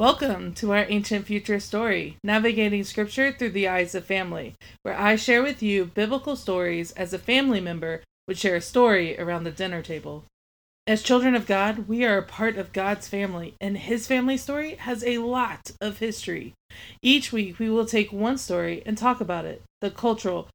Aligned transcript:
Welcome 0.00 0.54
to 0.54 0.72
our 0.72 0.86
ancient 0.88 1.26
future 1.26 1.60
story, 1.60 2.16
navigating 2.24 2.84
scripture 2.84 3.32
through 3.32 3.50
the 3.50 3.68
eyes 3.68 3.94
of 3.94 4.06
family, 4.06 4.54
where 4.80 4.98
I 4.98 5.16
share 5.16 5.42
with 5.42 5.62
you 5.62 5.84
biblical 5.84 6.36
stories 6.36 6.92
as 6.92 7.12
a 7.12 7.18
family 7.18 7.60
member 7.60 8.00
would 8.26 8.38
share 8.38 8.56
a 8.56 8.62
story 8.62 9.20
around 9.20 9.44
the 9.44 9.50
dinner 9.50 9.82
table. 9.82 10.24
As 10.86 11.02
children 11.02 11.34
of 11.34 11.46
God, 11.46 11.86
we 11.86 12.02
are 12.06 12.16
a 12.16 12.22
part 12.22 12.56
of 12.56 12.72
God's 12.72 13.08
family, 13.08 13.56
and 13.60 13.76
His 13.76 14.06
family 14.06 14.38
story 14.38 14.76
has 14.76 15.04
a 15.04 15.18
lot 15.18 15.72
of 15.82 15.98
history. 15.98 16.54
Each 17.02 17.30
week, 17.30 17.58
we 17.58 17.68
will 17.68 17.84
take 17.84 18.10
one 18.10 18.38
story 18.38 18.82
and 18.86 18.96
talk 18.96 19.20
about 19.20 19.44
it 19.44 19.60
the 19.82 19.90
cultural, 19.90 20.48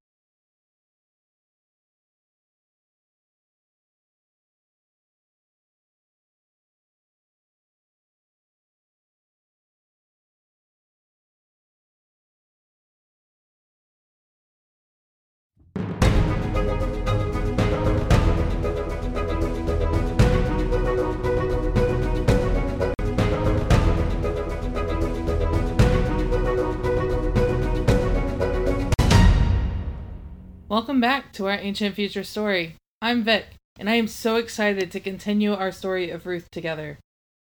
Welcome 30.68 31.00
back 31.00 31.32
to 31.34 31.46
our 31.46 31.58
ancient 31.58 31.96
future 31.96 32.24
story. 32.24 32.76
I'm 33.02 33.24
Vic, 33.24 33.46
and 33.80 33.90
I 33.90 33.96
am 33.96 34.08
so 34.08 34.38
excited 34.38 34.91
to 34.91 35.00
continue 35.00 35.54
our 35.54 35.72
story 35.72 36.10
of 36.10 36.26
Ruth 36.26 36.50
together. 36.52 36.98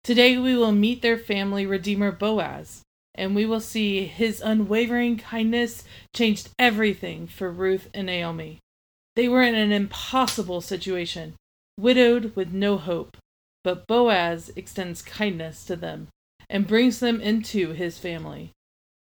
Today 0.02 0.38
we 0.38 0.56
will 0.56 0.72
meet 0.72 1.02
their 1.02 1.18
family 1.18 1.66
redeemer 1.66 2.10
Boaz, 2.10 2.82
and 3.14 3.36
we 3.36 3.44
will 3.46 3.60
see 3.60 4.06
his 4.06 4.40
unwavering 4.40 5.18
kindness 5.18 5.84
changed 6.16 6.48
everything 6.58 7.26
for 7.26 7.50
Ruth 7.50 7.90
and 7.92 8.06
Naomi. 8.06 8.61
They 9.16 9.28
were 9.28 9.42
in 9.42 9.54
an 9.54 9.72
impossible 9.72 10.60
situation, 10.60 11.34
widowed 11.78 12.34
with 12.34 12.52
no 12.52 12.76
hope, 12.78 13.16
but 13.64 13.86
Boaz 13.86 14.50
extends 14.56 15.02
kindness 15.02 15.64
to 15.66 15.76
them 15.76 16.08
and 16.48 16.66
brings 16.66 17.00
them 17.00 17.20
into 17.20 17.72
his 17.72 17.98
family. 17.98 18.50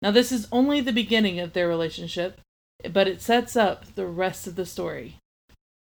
Now, 0.02 0.12
this 0.12 0.32
is 0.32 0.48
only 0.52 0.82
the 0.82 0.94
beginning 0.94 1.40
of 1.40 1.54
their 1.54 1.68
relationship 1.68 2.40
but 2.88 3.08
it 3.08 3.22
sets 3.22 3.56
up 3.56 3.96
the 3.96 4.06
rest 4.06 4.48
of 4.48 4.56
the 4.56 4.66
story. 4.66 5.16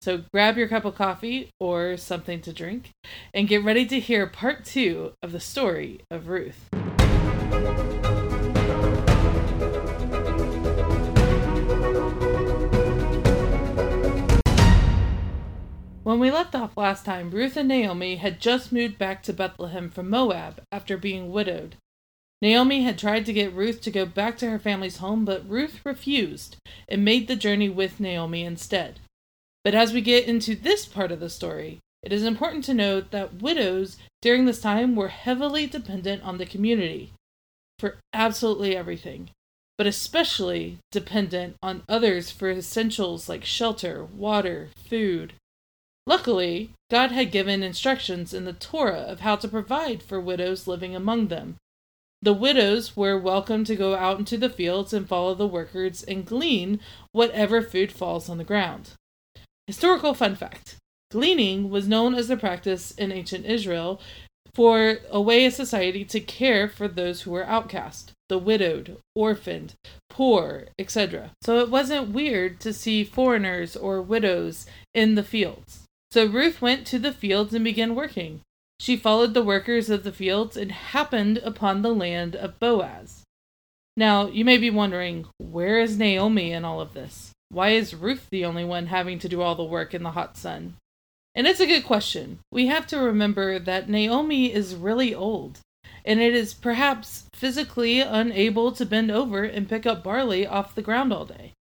So 0.00 0.24
grab 0.32 0.56
your 0.56 0.68
cup 0.68 0.84
of 0.84 0.96
coffee 0.96 1.50
or 1.60 1.96
something 1.96 2.40
to 2.42 2.52
drink 2.52 2.90
and 3.32 3.48
get 3.48 3.64
ready 3.64 3.86
to 3.86 4.00
hear 4.00 4.26
part 4.26 4.64
two 4.64 5.12
of 5.22 5.32
the 5.32 5.40
story 5.40 6.00
of 6.10 6.28
Ruth. 6.28 6.68
When 16.02 16.18
we 16.18 16.30
left 16.30 16.54
off 16.54 16.76
last 16.76 17.04
time, 17.04 17.30
Ruth 17.30 17.56
and 17.56 17.68
Naomi 17.68 18.16
had 18.16 18.40
just 18.40 18.72
moved 18.72 18.98
back 18.98 19.22
to 19.22 19.32
Bethlehem 19.32 19.88
from 19.88 20.10
Moab 20.10 20.62
after 20.72 20.96
being 20.96 21.30
widowed 21.30 21.76
Naomi 22.42 22.82
had 22.82 22.98
tried 22.98 23.24
to 23.26 23.32
get 23.32 23.54
Ruth 23.54 23.80
to 23.82 23.90
go 23.92 24.04
back 24.04 24.36
to 24.38 24.50
her 24.50 24.58
family's 24.58 24.96
home, 24.96 25.24
but 25.24 25.48
Ruth 25.48 25.78
refused 25.84 26.56
and 26.88 27.04
made 27.04 27.28
the 27.28 27.36
journey 27.36 27.68
with 27.68 28.00
Naomi 28.00 28.42
instead. 28.42 28.98
But 29.62 29.76
as 29.76 29.92
we 29.92 30.00
get 30.00 30.26
into 30.26 30.56
this 30.56 30.84
part 30.84 31.12
of 31.12 31.20
the 31.20 31.30
story, 31.30 31.78
it 32.02 32.12
is 32.12 32.24
important 32.24 32.64
to 32.64 32.74
note 32.74 33.12
that 33.12 33.40
widows 33.40 33.96
during 34.20 34.44
this 34.44 34.60
time 34.60 34.96
were 34.96 35.08
heavily 35.08 35.68
dependent 35.68 36.24
on 36.24 36.38
the 36.38 36.44
community 36.44 37.12
for 37.78 37.98
absolutely 38.12 38.74
everything, 38.76 39.30
but 39.78 39.86
especially 39.86 40.78
dependent 40.90 41.54
on 41.62 41.84
others 41.88 42.32
for 42.32 42.50
essentials 42.50 43.28
like 43.28 43.44
shelter, 43.44 44.04
water, 44.04 44.70
food. 44.76 45.34
Luckily, 46.06 46.70
God 46.90 47.12
had 47.12 47.30
given 47.30 47.62
instructions 47.62 48.34
in 48.34 48.44
the 48.44 48.52
Torah 48.52 49.02
of 49.02 49.20
how 49.20 49.36
to 49.36 49.48
provide 49.48 50.02
for 50.02 50.20
widows 50.20 50.66
living 50.66 50.96
among 50.96 51.28
them, 51.28 51.56
the 52.24 52.32
widows 52.32 52.96
were 52.96 53.18
welcome 53.18 53.64
to 53.64 53.74
go 53.74 53.96
out 53.96 54.20
into 54.20 54.38
the 54.38 54.48
fields 54.48 54.92
and 54.92 55.08
follow 55.08 55.34
the 55.34 55.46
workers 55.46 56.04
and 56.04 56.24
glean 56.24 56.78
whatever 57.10 57.60
food 57.60 57.90
falls 57.90 58.28
on 58.28 58.38
the 58.38 58.44
ground. 58.44 58.92
Historical 59.66 60.14
fun 60.14 60.36
fact 60.36 60.76
gleaning 61.10 61.68
was 61.68 61.88
known 61.88 62.14
as 62.14 62.28
the 62.28 62.36
practice 62.36 62.92
in 62.92 63.10
ancient 63.10 63.44
Israel 63.44 64.00
for 64.54 64.98
a 65.10 65.20
way 65.20 65.44
of 65.46 65.52
society 65.52 66.04
to 66.04 66.20
care 66.20 66.68
for 66.68 66.86
those 66.86 67.22
who 67.22 67.32
were 67.32 67.44
outcast, 67.44 68.12
the 68.28 68.38
widowed, 68.38 68.98
orphaned, 69.14 69.74
poor, 70.08 70.68
etc. 70.78 71.32
So 71.42 71.58
it 71.58 71.70
wasn't 71.70 72.12
weird 72.12 72.60
to 72.60 72.72
see 72.72 73.02
foreigners 73.02 73.76
or 73.76 74.00
widows 74.00 74.64
in 74.94 75.16
the 75.16 75.24
fields. 75.24 75.80
So 76.12 76.26
Ruth 76.26 76.60
went 76.60 76.86
to 76.88 76.98
the 76.98 77.10
fields 77.10 77.54
and 77.54 77.64
began 77.64 77.94
working. 77.94 78.42
She 78.78 78.98
followed 78.98 79.32
the 79.32 79.42
workers 79.42 79.88
of 79.88 80.04
the 80.04 80.12
fields 80.12 80.58
and 80.58 80.70
happened 80.70 81.38
upon 81.38 81.80
the 81.80 81.94
land 81.94 82.36
of 82.36 82.60
Boaz. 82.60 83.22
Now, 83.96 84.26
you 84.26 84.44
may 84.44 84.58
be 84.58 84.68
wondering, 84.68 85.24
where 85.38 85.80
is 85.80 85.96
Naomi 85.96 86.52
in 86.52 86.66
all 86.66 86.82
of 86.82 86.92
this? 86.92 87.30
Why 87.48 87.70
is 87.70 87.94
Ruth 87.94 88.26
the 88.28 88.44
only 88.44 88.62
one 88.62 88.88
having 88.88 89.18
to 89.20 89.28
do 89.28 89.40
all 89.40 89.54
the 89.54 89.64
work 89.64 89.94
in 89.94 90.02
the 90.02 90.10
hot 90.10 90.36
sun? 90.36 90.74
And 91.34 91.46
it's 91.46 91.60
a 91.60 91.66
good 91.66 91.84
question. 91.84 92.40
We 92.50 92.66
have 92.66 92.86
to 92.88 92.98
remember 92.98 93.58
that 93.58 93.88
Naomi 93.88 94.52
is 94.52 94.74
really 94.74 95.14
old, 95.14 95.60
and 96.04 96.20
it 96.20 96.34
is 96.34 96.52
perhaps 96.52 97.24
physically 97.32 98.00
unable 98.00 98.70
to 98.72 98.84
bend 98.84 99.10
over 99.10 99.44
and 99.44 99.66
pick 99.66 99.86
up 99.86 100.04
barley 100.04 100.46
off 100.46 100.74
the 100.74 100.82
ground 100.82 101.10
all 101.10 101.24
day. 101.24 101.54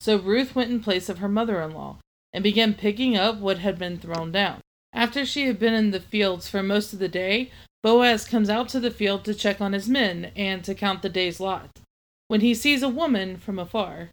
So 0.00 0.16
Ruth 0.16 0.56
went 0.56 0.72
in 0.72 0.80
place 0.80 1.08
of 1.08 1.18
her 1.18 1.28
mother 1.28 1.62
in 1.62 1.70
law 1.70 1.98
and 2.32 2.42
began 2.42 2.74
picking 2.74 3.16
up 3.16 3.38
what 3.38 3.58
had 3.58 3.78
been 3.78 3.98
thrown 3.98 4.32
down. 4.32 4.60
After 4.92 5.24
she 5.24 5.46
had 5.46 5.58
been 5.58 5.74
in 5.74 5.90
the 5.90 6.00
fields 6.00 6.48
for 6.48 6.62
most 6.62 6.92
of 6.92 6.98
the 6.98 7.08
day, 7.08 7.50
Boaz 7.82 8.24
comes 8.24 8.48
out 8.48 8.68
to 8.70 8.80
the 8.80 8.90
field 8.90 9.24
to 9.24 9.34
check 9.34 9.60
on 9.60 9.72
his 9.72 9.88
men 9.88 10.30
and 10.36 10.62
to 10.64 10.74
count 10.74 11.02
the 11.02 11.08
day's 11.08 11.40
lot, 11.40 11.80
when 12.28 12.40
he 12.40 12.54
sees 12.54 12.82
a 12.82 12.88
woman 12.88 13.36
from 13.36 13.58
afar. 13.58 14.10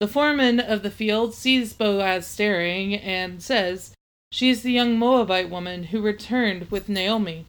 The 0.00 0.08
foreman 0.08 0.60
of 0.60 0.82
the 0.82 0.90
field 0.90 1.34
sees 1.34 1.72
Boaz 1.72 2.26
staring 2.26 2.94
and 2.94 3.42
says, 3.42 3.94
She 4.32 4.50
is 4.50 4.62
the 4.62 4.72
young 4.72 4.98
Moabite 4.98 5.48
woman 5.48 5.84
who 5.84 6.02
returned 6.02 6.70
with 6.70 6.88
Naomi. 6.88 7.46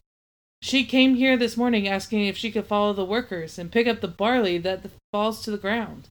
She 0.62 0.84
came 0.84 1.14
here 1.14 1.36
this 1.36 1.56
morning 1.56 1.86
asking 1.86 2.26
if 2.26 2.36
she 2.36 2.50
could 2.50 2.66
follow 2.66 2.92
the 2.92 3.04
workers 3.04 3.58
and 3.58 3.70
pick 3.70 3.86
up 3.86 4.00
the 4.00 4.08
barley 4.08 4.58
that 4.58 4.84
falls 5.12 5.42
to 5.42 5.50
the 5.50 5.58
ground. 5.58 6.08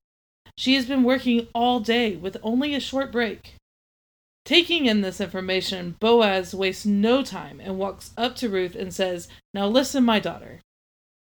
She 0.57 0.75
has 0.75 0.85
been 0.85 1.03
working 1.03 1.47
all 1.53 1.79
day 1.79 2.15
with 2.15 2.37
only 2.43 2.73
a 2.73 2.79
short 2.79 3.11
break. 3.11 3.55
Taking 4.47 4.85
in 4.85 5.01
this 5.01 5.19
information, 5.19 5.97
Boaz 5.99 6.55
wastes 6.55 6.85
no 6.85 7.21
time 7.21 7.59
and 7.59 7.77
walks 7.77 8.11
up 8.15 8.37
to 8.37 8.47
Ruth 8.47 8.75
and 8.75 8.93
says, 8.93 9.27
Now 9.53 9.67
listen, 9.67 10.05
my 10.05 10.21
daughter. 10.21 10.61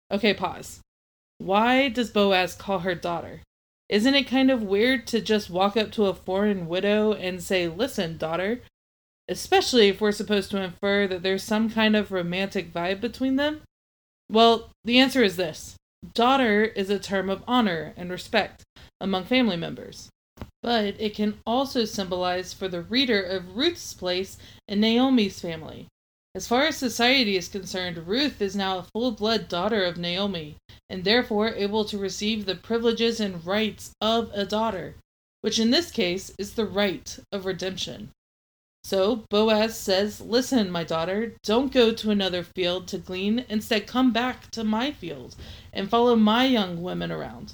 Okay, 0.09 0.33
pause. 0.33 0.79
Why 1.37 1.89
does 1.89 2.09
Boaz 2.09 2.55
call 2.55 2.79
her 2.79 2.95
daughter? 2.95 3.41
Isn't 3.87 4.15
it 4.15 4.23
kind 4.23 4.49
of 4.49 4.63
weird 4.63 5.05
to 5.07 5.21
just 5.21 5.51
walk 5.51 5.77
up 5.77 5.91
to 5.91 6.05
a 6.05 6.15
foreign 6.15 6.67
widow 6.67 7.13
and 7.13 7.39
say, 7.43 7.67
Listen, 7.67 8.17
daughter? 8.17 8.61
Especially 9.29 9.89
if 9.89 10.01
we're 10.01 10.11
supposed 10.11 10.49
to 10.49 10.63
infer 10.63 11.05
that 11.05 11.21
there's 11.21 11.43
some 11.43 11.69
kind 11.69 11.95
of 11.95 12.11
romantic 12.11 12.73
vibe 12.73 12.99
between 12.99 13.35
them? 13.35 13.61
Well, 14.27 14.71
the 14.85 14.97
answer 14.97 15.21
is 15.21 15.35
this 15.35 15.75
daughter 16.15 16.63
is 16.63 16.89
a 16.89 16.97
term 16.97 17.29
of 17.29 17.43
honor 17.47 17.93
and 17.95 18.09
respect 18.09 18.63
among 18.99 19.25
family 19.25 19.55
members 19.55 20.09
but 20.61 20.95
it 20.97 21.13
can 21.13 21.39
also 21.45 21.83
symbolize 21.83 22.53
for 22.53 22.67
the 22.67 22.81
reader 22.81 23.21
of 23.21 23.57
Ruth's 23.57 23.93
place 23.93 24.37
in 24.67 24.79
Naomi's 24.79 25.39
family. 25.39 25.87
As 26.35 26.47
far 26.47 26.63
as 26.63 26.77
society 26.77 27.37
is 27.37 27.47
concerned, 27.47 28.07
Ruth 28.07 28.41
is 28.41 28.55
now 28.55 28.79
a 28.79 28.83
full 28.83 29.11
blood 29.11 29.47
daughter 29.47 29.83
of 29.83 29.97
Naomi, 29.97 30.55
and 30.89 31.03
therefore 31.03 31.49
able 31.49 31.85
to 31.85 31.97
receive 31.97 32.45
the 32.45 32.55
privileges 32.55 33.19
and 33.19 33.45
rights 33.45 33.91
of 34.01 34.31
a 34.33 34.45
daughter, 34.45 34.95
which 35.41 35.59
in 35.59 35.69
this 35.69 35.91
case 35.91 36.33
is 36.39 36.53
the 36.53 36.65
right 36.65 37.19
of 37.31 37.45
redemption. 37.45 38.09
So 38.83 39.23
Boaz 39.29 39.77
says, 39.77 40.21
Listen, 40.21 40.71
my 40.71 40.83
daughter, 40.83 41.35
don't 41.43 41.71
go 41.71 41.93
to 41.93 42.09
another 42.09 42.43
field 42.43 42.87
to 42.87 42.97
glean. 42.97 43.45
Instead, 43.47 43.85
come 43.85 44.11
back 44.11 44.49
to 44.51 44.63
my 44.63 44.91
field 44.91 45.35
and 45.71 45.89
follow 45.89 46.15
my 46.15 46.45
young 46.45 46.81
women 46.81 47.11
around. 47.11 47.53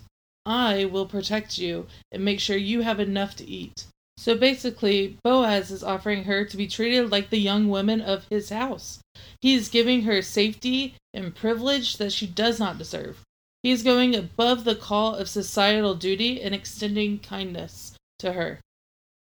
I 0.50 0.86
will 0.86 1.06
protect 1.06 1.60
you 1.60 1.86
and 2.12 2.26
make 2.26 2.40
sure 2.40 2.58
you 2.58 2.82
have 2.82 3.00
enough 3.00 3.36
to 3.36 3.48
eat. 3.48 3.86
So 4.18 4.36
basically, 4.36 5.20
Boaz 5.24 5.70
is 5.70 5.84
offering 5.84 6.24
her 6.24 6.44
to 6.44 6.58
be 6.58 6.68
treated 6.68 7.12
like 7.12 7.30
the 7.30 7.38
young 7.38 7.70
women 7.70 8.02
of 8.02 8.26
his 8.32 8.50
house. 8.50 9.00
He 9.42 9.54
is 9.54 9.70
giving 9.70 10.02
her 10.02 10.24
safety 10.24 10.96
and 11.14 11.36
privilege 11.36 11.98
that 11.98 12.12
she 12.12 12.26
does 12.26 12.60
not 12.60 12.80
deserve. 12.80 13.22
He 13.62 13.70
is 13.70 13.84
going 13.84 14.16
above 14.16 14.64
the 14.64 14.76
call 14.76 15.14
of 15.14 15.30
societal 15.30 15.94
duty 15.94 16.42
and 16.42 16.56
extending 16.56 17.20
kindness 17.20 17.94
to 18.18 18.34
her. 18.34 18.60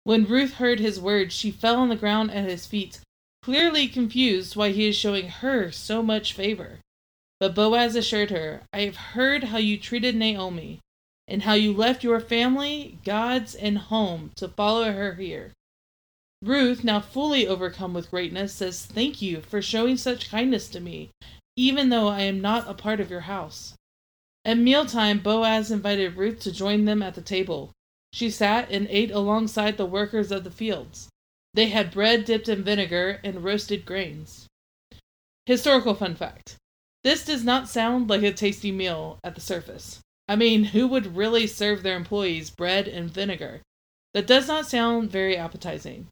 When 0.02 0.24
Ruth 0.24 0.54
heard 0.54 0.80
his 0.80 1.00
words, 1.00 1.32
she 1.32 1.52
fell 1.52 1.76
on 1.76 1.90
the 1.90 1.96
ground 1.96 2.32
at 2.32 2.48
his 2.48 2.66
feet, 2.66 2.98
clearly 3.42 3.86
confused 3.86 4.56
why 4.56 4.70
he 4.70 4.88
is 4.88 4.96
showing 4.96 5.28
her 5.28 5.70
so 5.70 6.02
much 6.02 6.32
favor. 6.32 6.80
But 7.38 7.54
Boaz 7.54 7.94
assured 7.94 8.30
her, 8.30 8.62
I 8.72 8.80
have 8.80 8.96
heard 8.96 9.44
how 9.44 9.58
you 9.58 9.78
treated 9.78 10.16
Naomi, 10.16 10.80
and 11.26 11.42
how 11.42 11.54
you 11.54 11.72
left 11.72 12.04
your 12.04 12.20
family, 12.20 12.98
gods, 13.04 13.54
and 13.54 13.78
home 13.78 14.30
to 14.36 14.48
follow 14.48 14.92
her 14.92 15.14
here. 15.14 15.52
Ruth, 16.42 16.84
now 16.84 17.00
fully 17.00 17.46
overcome 17.46 17.94
with 17.94 18.10
greatness, 18.10 18.52
says, 18.52 18.84
Thank 18.84 19.22
you 19.22 19.40
for 19.40 19.62
showing 19.62 19.96
such 19.96 20.30
kindness 20.30 20.68
to 20.68 20.80
me, 20.80 21.10
even 21.56 21.88
though 21.88 22.08
I 22.08 22.20
am 22.22 22.40
not 22.40 22.68
a 22.68 22.74
part 22.74 23.00
of 23.00 23.10
your 23.10 23.20
house. 23.20 23.74
At 24.44 24.58
mealtime, 24.58 25.20
Boaz 25.20 25.70
invited 25.70 26.16
Ruth 26.16 26.40
to 26.40 26.52
join 26.52 26.84
them 26.84 27.02
at 27.02 27.14
the 27.14 27.22
table. 27.22 27.72
She 28.12 28.28
sat 28.28 28.70
and 28.70 28.86
ate 28.90 29.10
alongside 29.10 29.76
the 29.76 29.86
workers 29.86 30.30
of 30.30 30.44
the 30.44 30.50
fields. 30.50 31.08
They 31.54 31.70
had 31.70 31.92
bread 31.92 32.24
dipped 32.24 32.48
in 32.48 32.62
vinegar 32.62 33.20
and 33.24 33.42
roasted 33.42 33.86
grains. 33.86 34.46
Historical 35.46 35.94
fun 35.94 36.14
fact 36.14 36.56
this 37.04 37.24
does 37.24 37.44
not 37.44 37.68
sound 37.68 38.08
like 38.08 38.22
a 38.22 38.32
tasty 38.32 38.72
meal 38.72 39.18
at 39.22 39.34
the 39.34 39.40
surface. 39.40 40.00
I 40.26 40.36
mean, 40.36 40.64
who 40.64 40.88
would 40.88 41.16
really 41.16 41.46
serve 41.46 41.82
their 41.82 41.96
employees 41.96 42.50
bread 42.50 42.88
and 42.88 43.10
vinegar? 43.10 43.60
That 44.14 44.26
does 44.26 44.48
not 44.48 44.66
sound 44.66 45.10
very 45.10 45.36
appetizing. 45.36 46.06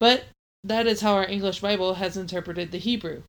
But 0.00 0.24
that 0.64 0.86
is 0.86 1.00
how 1.00 1.14
our 1.14 1.26
English 1.26 1.60
Bible 1.60 1.94
has 1.94 2.16
interpreted 2.16 2.70
the 2.70 2.78
Hebrew. 2.78 3.22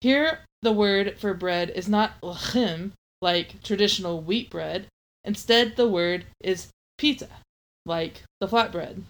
Here, 0.00 0.40
the 0.62 0.72
word 0.72 1.18
for 1.18 1.34
bread 1.34 1.70
is 1.70 1.88
not 1.88 2.20
lachem, 2.20 2.92
like 3.20 3.62
traditional 3.62 4.20
wheat 4.20 4.50
bread. 4.50 4.86
Instead, 5.24 5.76
the 5.76 5.88
word 5.88 6.26
is 6.40 6.68
pita, 6.96 7.28
like 7.84 8.22
the 8.40 8.48
flatbread. 8.48 9.02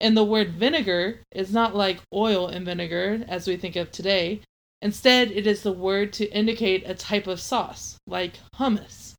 And 0.00 0.16
the 0.16 0.24
word 0.24 0.50
vinegar 0.50 1.20
is 1.32 1.52
not 1.52 1.74
like 1.74 2.02
oil 2.12 2.48
and 2.48 2.64
vinegar 2.66 3.24
as 3.28 3.46
we 3.46 3.56
think 3.56 3.76
of 3.76 3.90
today. 3.90 4.40
Instead, 4.82 5.30
it 5.30 5.46
is 5.46 5.62
the 5.62 5.72
word 5.72 6.12
to 6.14 6.30
indicate 6.32 6.82
a 6.86 6.94
type 6.94 7.26
of 7.26 7.40
sauce, 7.40 7.96
like 8.06 8.34
hummus. 8.56 9.14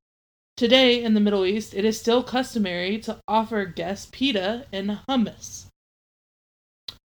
Today 0.58 1.04
in 1.04 1.14
the 1.14 1.20
Middle 1.20 1.46
East, 1.46 1.76
it 1.76 1.86
is 1.86 2.00
still 2.00 2.24
customary 2.24 2.98
to 3.02 3.20
offer 3.28 3.64
guests 3.66 4.10
pita 4.12 4.66
and 4.74 5.00
hummus. 5.08 5.68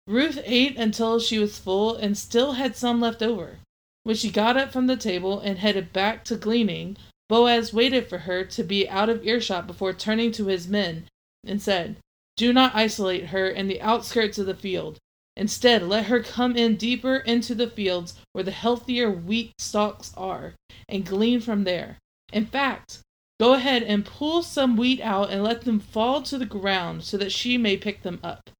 Ruth 0.06 0.38
ate 0.44 0.76
until 0.76 1.18
she 1.18 1.38
was 1.38 1.58
full 1.58 1.96
and 1.96 2.16
still 2.16 2.52
had 2.52 2.76
some 2.76 3.00
left 3.00 3.22
over. 3.22 3.60
When 4.02 4.16
she 4.16 4.30
got 4.30 4.58
up 4.58 4.70
from 4.70 4.86
the 4.86 4.98
table 4.98 5.40
and 5.40 5.56
headed 5.58 5.94
back 5.94 6.26
to 6.26 6.36
gleaning, 6.36 6.98
Boaz 7.30 7.72
waited 7.72 8.06
for 8.06 8.18
her 8.18 8.44
to 8.44 8.62
be 8.62 8.86
out 8.86 9.08
of 9.08 9.26
earshot 9.26 9.66
before 9.66 9.94
turning 9.94 10.30
to 10.32 10.48
his 10.48 10.68
men 10.68 11.06
and 11.42 11.62
said, 11.62 11.96
Do 12.36 12.52
not 12.52 12.74
isolate 12.74 13.28
her 13.28 13.48
in 13.48 13.66
the 13.66 13.80
outskirts 13.80 14.36
of 14.36 14.44
the 14.44 14.54
field. 14.54 14.98
Instead, 15.36 15.82
let 15.82 16.04
her 16.06 16.22
come 16.22 16.54
in 16.54 16.76
deeper 16.76 17.16
into 17.16 17.54
the 17.54 17.70
fields 17.70 18.14
where 18.32 18.44
the 18.44 18.50
healthier 18.50 19.10
wheat 19.10 19.52
stalks 19.58 20.12
are, 20.18 20.52
and 20.86 21.06
glean 21.06 21.40
from 21.40 21.64
there. 21.64 21.96
In 22.30 22.44
fact, 22.44 23.00
go 23.40 23.54
ahead 23.54 23.82
and 23.82 24.04
pull 24.04 24.42
some 24.42 24.76
wheat 24.76 25.00
out 25.00 25.30
and 25.30 25.42
let 25.42 25.62
them 25.62 25.80
fall 25.80 26.22
to 26.22 26.38
the 26.38 26.46
ground 26.46 27.04
so 27.04 27.16
that 27.16 27.32
she 27.32 27.56
may 27.56 27.76
pick 27.76 28.02
them 28.02 28.18
up. 28.22 28.50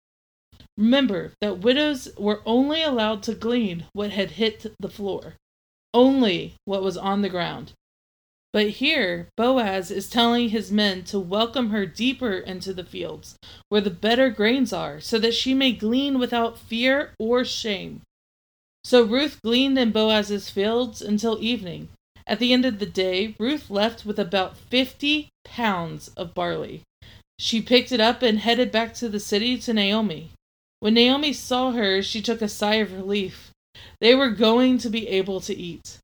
Remember 0.76 1.32
that 1.40 1.58
widows 1.58 2.08
were 2.16 2.42
only 2.46 2.82
allowed 2.82 3.22
to 3.24 3.34
glean 3.34 3.86
what 3.92 4.10
had 4.10 4.32
hit 4.32 4.64
the 4.78 4.88
floor, 4.88 5.34
only 5.92 6.54
what 6.64 6.84
was 6.84 6.96
on 6.96 7.22
the 7.22 7.28
ground. 7.28 7.72
But 8.52 8.70
here, 8.70 9.28
Boaz 9.36 9.90
is 9.90 10.08
telling 10.08 10.48
his 10.50 10.72
men 10.72 11.04
to 11.04 11.18
welcome 11.18 11.70
her 11.70 11.84
deeper 11.84 12.32
into 12.32 12.72
the 12.72 12.84
fields, 12.84 13.36
where 13.68 13.80
the 13.80 13.90
better 13.90 14.30
grains 14.30 14.72
are, 14.72 15.00
so 15.00 15.18
that 15.18 15.34
she 15.34 15.52
may 15.52 15.72
glean 15.72 16.18
without 16.18 16.58
fear 16.58 17.12
or 17.18 17.44
shame. 17.44 18.00
So 18.84 19.02
Ruth 19.02 19.42
gleaned 19.42 19.78
in 19.78 19.92
Boaz's 19.92 20.48
fields 20.48 21.02
until 21.02 21.42
evening. 21.42 21.88
At 22.28 22.40
the 22.40 22.52
end 22.52 22.66
of 22.66 22.78
the 22.78 22.84
day, 22.84 23.34
Ruth 23.38 23.70
left 23.70 24.04
with 24.04 24.18
about 24.18 24.58
fifty 24.58 25.30
pounds 25.44 26.08
of 26.08 26.34
barley. 26.34 26.82
She 27.38 27.62
picked 27.62 27.90
it 27.90 28.00
up 28.00 28.20
and 28.20 28.38
headed 28.38 28.70
back 28.70 28.92
to 28.94 29.08
the 29.08 29.18
city 29.18 29.56
to 29.56 29.72
Naomi. 29.72 30.32
When 30.80 30.92
Naomi 30.92 31.32
saw 31.32 31.70
her, 31.70 32.02
she 32.02 32.20
took 32.20 32.42
a 32.42 32.48
sigh 32.48 32.74
of 32.74 32.92
relief. 32.92 33.50
They 34.02 34.14
were 34.14 34.28
going 34.28 34.76
to 34.78 34.90
be 34.90 35.08
able 35.08 35.40
to 35.40 35.56
eat. 35.56 36.00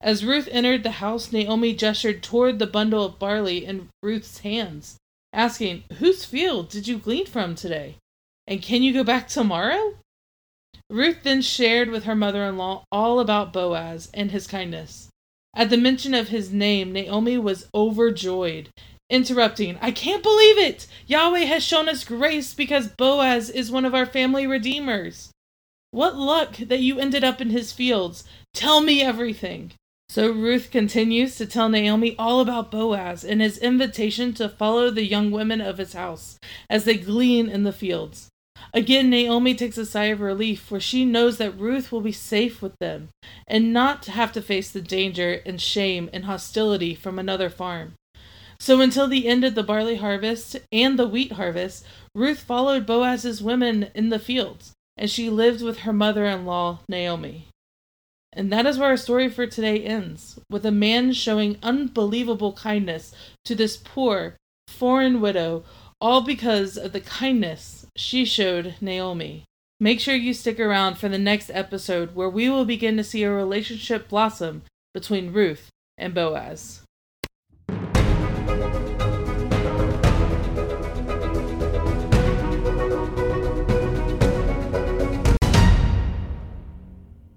As 0.00 0.24
Ruth 0.24 0.48
entered 0.50 0.82
the 0.82 0.98
house, 0.98 1.30
Naomi 1.30 1.74
gestured 1.74 2.24
toward 2.24 2.58
the 2.58 2.66
bundle 2.66 3.04
of 3.04 3.20
barley 3.20 3.64
in 3.64 3.88
Ruth's 4.02 4.38
hands, 4.38 4.96
asking, 5.32 5.84
Whose 5.98 6.24
field 6.24 6.70
did 6.70 6.88
you 6.88 6.98
glean 6.98 7.26
from 7.26 7.54
today? 7.54 7.96
And 8.48 8.60
can 8.60 8.82
you 8.82 8.92
go 8.92 9.04
back 9.04 9.28
tomorrow? 9.28 9.94
Ruth 10.90 11.22
then 11.22 11.40
shared 11.40 11.90
with 11.90 12.02
her 12.04 12.16
mother 12.16 12.42
in 12.44 12.56
law 12.56 12.82
all 12.90 13.20
about 13.20 13.52
Boaz 13.52 14.10
and 14.12 14.32
his 14.32 14.48
kindness. 14.48 15.08
At 15.54 15.70
the 15.70 15.76
mention 15.76 16.14
of 16.14 16.28
his 16.28 16.52
name, 16.52 16.92
Naomi 16.92 17.38
was 17.38 17.68
overjoyed 17.74 18.70
interrupting. 19.10 19.78
I 19.80 19.90
can't 19.90 20.22
believe 20.22 20.58
it! 20.58 20.86
Yahweh 21.06 21.44
has 21.44 21.62
shown 21.64 21.88
us 21.88 22.04
grace 22.04 22.54
because 22.54 22.88
Boaz 22.88 23.50
is 23.50 23.70
one 23.70 23.84
of 23.84 23.94
our 23.94 24.06
family 24.06 24.46
redeemers. 24.46 25.30
What 25.90 26.16
luck 26.16 26.56
that 26.56 26.80
you 26.80 26.98
ended 26.98 27.24
up 27.24 27.40
in 27.40 27.50
his 27.50 27.72
fields. 27.72 28.24
Tell 28.52 28.80
me 28.80 29.02
everything. 29.02 29.72
So 30.10 30.30
Ruth 30.30 30.70
continues 30.70 31.36
to 31.36 31.46
tell 31.46 31.68
Naomi 31.68 32.14
all 32.18 32.40
about 32.40 32.70
Boaz 32.70 33.24
and 33.24 33.40
his 33.40 33.58
invitation 33.58 34.32
to 34.34 34.48
follow 34.48 34.90
the 34.90 35.04
young 35.04 35.30
women 35.30 35.60
of 35.60 35.78
his 35.78 35.92
house 35.92 36.38
as 36.68 36.84
they 36.84 36.96
glean 36.96 37.48
in 37.48 37.62
the 37.62 37.72
fields. 37.72 38.28
Again, 38.74 39.08
Naomi 39.10 39.54
takes 39.54 39.78
a 39.78 39.86
sigh 39.86 40.06
of 40.06 40.20
relief, 40.20 40.60
for 40.60 40.78
she 40.78 41.04
knows 41.04 41.38
that 41.38 41.58
Ruth 41.58 41.90
will 41.90 42.00
be 42.00 42.12
safe 42.12 42.60
with 42.60 42.74
them 42.80 43.08
and 43.46 43.72
not 43.72 44.06
have 44.06 44.32
to 44.32 44.42
face 44.42 44.70
the 44.70 44.80
danger 44.80 45.40
and 45.46 45.60
shame 45.60 46.10
and 46.12 46.26
hostility 46.26 46.94
from 46.94 47.18
another 47.18 47.48
farm. 47.48 47.94
So 48.60 48.80
until 48.80 49.06
the 49.06 49.26
end 49.28 49.44
of 49.44 49.54
the 49.54 49.62
barley 49.62 49.96
harvest 49.96 50.56
and 50.72 50.98
the 50.98 51.08
wheat 51.08 51.32
harvest, 51.32 51.84
Ruth 52.14 52.40
followed 52.40 52.86
Boaz's 52.86 53.42
women 53.42 53.90
in 53.94 54.08
the 54.08 54.18
fields, 54.18 54.72
and 54.96 55.08
she 55.08 55.30
lived 55.30 55.62
with 55.62 55.80
her 55.80 55.92
mother 55.92 56.26
in 56.26 56.44
law, 56.44 56.80
Naomi. 56.88 57.46
And 58.32 58.52
that 58.52 58.66
is 58.66 58.78
where 58.78 58.90
our 58.90 58.96
story 58.96 59.28
for 59.28 59.46
today 59.46 59.82
ends, 59.82 60.38
with 60.50 60.66
a 60.66 60.70
man 60.70 61.12
showing 61.12 61.56
unbelievable 61.62 62.52
kindness 62.52 63.14
to 63.44 63.54
this 63.54 63.76
poor, 63.76 64.36
foreign 64.66 65.20
widow, 65.20 65.64
all 66.00 66.20
because 66.20 66.76
of 66.76 66.92
the 66.92 67.00
kindness 67.00 67.77
she 67.98 68.24
showed 68.24 68.76
Naomi. 68.80 69.42
Make 69.80 69.98
sure 69.98 70.14
you 70.14 70.32
stick 70.32 70.60
around 70.60 70.98
for 70.98 71.08
the 71.08 71.18
next 71.18 71.50
episode 71.50 72.14
where 72.14 72.30
we 72.30 72.48
will 72.48 72.64
begin 72.64 72.96
to 72.96 73.04
see 73.04 73.24
a 73.24 73.30
relationship 73.30 74.08
blossom 74.08 74.62
between 74.94 75.32
Ruth 75.32 75.68
and 75.96 76.14
Boaz. 76.14 76.82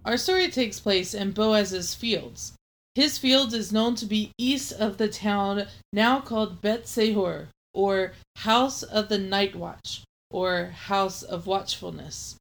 Our 0.05 0.17
story 0.17 0.49
takes 0.49 0.79
place 0.79 1.13
in 1.13 1.31
Boaz's 1.31 1.95
fields. 1.95 2.53
His 2.93 3.17
field 3.17 3.53
is 3.53 3.71
known 3.71 3.95
to 3.95 4.05
be 4.05 4.31
east 4.37 4.73
of 4.73 4.97
the 4.97 5.07
town 5.07 5.65
now 5.91 6.19
called 6.19 6.61
Beit 6.61 6.87
Sahour, 6.87 7.47
or 7.73 8.13
House 8.35 8.83
of 8.83 9.09
the 9.09 9.17
Night 9.17 9.55
Watch, 9.55 10.03
or 10.31 10.65
House 10.67 11.23
of 11.23 11.47
Watchfulness. 11.47 12.35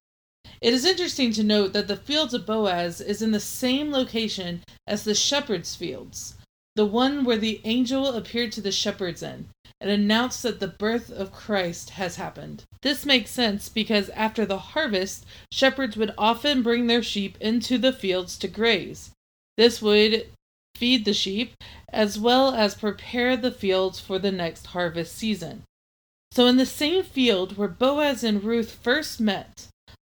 It 0.61 0.75
is 0.75 0.85
interesting 0.85 1.33
to 1.33 1.43
note 1.43 1.73
that 1.73 1.89
the 1.89 1.97
fields 1.97 2.35
of 2.35 2.45
Boaz 2.45 3.01
is 3.01 3.23
in 3.23 3.31
the 3.31 3.41
same 3.41 3.91
location 3.91 4.63
as 4.87 5.05
the 5.05 5.15
shepherd's 5.15 5.75
fields, 5.75 6.37
the 6.77 6.85
one 6.85 7.25
where 7.25 7.39
the 7.39 7.61
angel 7.65 8.07
appeared 8.09 8.53
to 8.53 8.61
the 8.61 8.73
shepherds 8.73 9.23
in 9.23 9.49
and 9.81 9.91
announced 9.91 10.43
that 10.43 10.61
the 10.61 10.69
birth 10.69 11.11
of 11.11 11.33
Christ 11.33 11.91
has 11.91 12.17
happened. 12.17 12.65
This 12.83 13.07
makes 13.07 13.31
sense 13.31 13.69
because 13.69 14.11
after 14.11 14.45
the 14.45 14.59
harvest, 14.59 15.25
shepherds 15.51 15.97
would 15.97 16.15
often 16.19 16.63
bring 16.63 16.87
their 16.87 17.03
sheep 17.03 17.39
into 17.41 17.79
the 17.79 17.93
fields 17.93 18.37
to 18.39 18.49
graze. 18.49 19.11
This 19.57 19.81
would 19.81 20.29
feed 20.77 21.05
the 21.05 21.15
sheep 21.15 21.55
as 21.89 22.19
well 22.19 22.55
as 22.55 22.75
prepare 22.75 23.37
the 23.37 23.51
fields 23.51 23.99
for 23.99 24.19
the 24.19 24.33
next 24.33 24.67
harvest 24.67 25.17
season. 25.17 25.63
So, 26.33 26.47
in 26.47 26.57
the 26.57 26.67
same 26.67 27.03
field 27.03 27.57
where 27.57 27.69
Boaz 27.69 28.23
and 28.23 28.45
Ruth 28.45 28.71
first 28.71 29.21
met, 29.21 29.67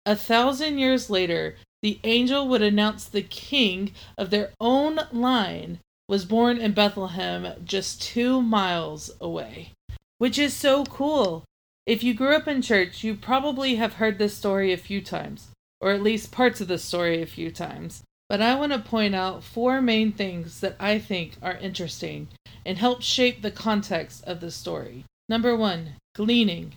a 0.04 0.16
thousand 0.16 0.78
years 0.78 1.08
later, 1.08 1.56
the 1.80 2.00
angel 2.02 2.48
would 2.48 2.62
announce 2.62 3.04
the 3.04 3.22
king 3.22 3.92
of 4.16 4.30
their 4.30 4.50
own 4.60 4.98
line 5.12 5.78
was 6.08 6.24
born 6.24 6.58
in 6.58 6.72
Bethlehem, 6.72 7.46
just 7.64 8.02
two 8.02 8.42
miles 8.42 9.10
away, 9.20 9.72
which 10.16 10.38
is 10.38 10.54
so 10.54 10.84
cool. 10.84 11.44
If 11.86 12.02
you 12.02 12.14
grew 12.14 12.34
up 12.34 12.48
in 12.48 12.62
church, 12.62 13.04
you 13.04 13.14
probably 13.14 13.76
have 13.76 13.94
heard 13.94 14.18
this 14.18 14.36
story 14.36 14.72
a 14.72 14.76
few 14.76 15.00
times, 15.00 15.50
or 15.80 15.92
at 15.92 16.02
least 16.02 16.32
parts 16.32 16.60
of 16.60 16.68
the 16.68 16.78
story 16.78 17.22
a 17.22 17.26
few 17.26 17.50
times. 17.50 18.02
But 18.28 18.42
I 18.42 18.56
want 18.56 18.72
to 18.72 18.78
point 18.78 19.14
out 19.14 19.44
four 19.44 19.80
main 19.80 20.12
things 20.12 20.60
that 20.60 20.76
I 20.80 20.98
think 20.98 21.36
are 21.42 21.56
interesting 21.56 22.28
and 22.66 22.76
help 22.76 23.02
shape 23.02 23.40
the 23.40 23.50
context 23.50 24.24
of 24.24 24.40
the 24.40 24.50
story. 24.50 25.04
Number 25.28 25.54
one, 25.54 25.94
gleaning. 26.14 26.74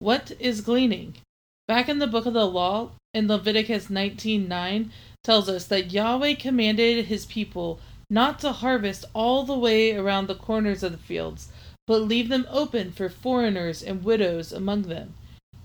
What 0.00 0.32
is 0.38 0.60
gleaning? 0.60 1.16
Back 1.66 1.88
in 1.88 1.98
the 1.98 2.06
book 2.06 2.26
of 2.26 2.34
the 2.34 2.46
law, 2.46 2.90
in 3.14 3.26
Leviticus 3.26 3.86
19:9, 3.86 4.90
tells 5.24 5.48
us 5.48 5.66
that 5.66 5.92
Yahweh 5.92 6.34
commanded 6.34 7.06
his 7.06 7.24
people 7.24 7.80
not 8.10 8.38
to 8.40 8.52
harvest 8.52 9.06
all 9.14 9.44
the 9.44 9.58
way 9.58 9.96
around 9.96 10.26
the 10.26 10.34
corners 10.34 10.82
of 10.82 10.92
the 10.92 10.98
fields, 10.98 11.48
but 11.86 12.02
leave 12.02 12.28
them 12.28 12.46
open 12.50 12.92
for 12.92 13.08
foreigners 13.08 13.82
and 13.82 14.04
widows 14.04 14.52
among 14.52 14.82
them. 14.82 15.14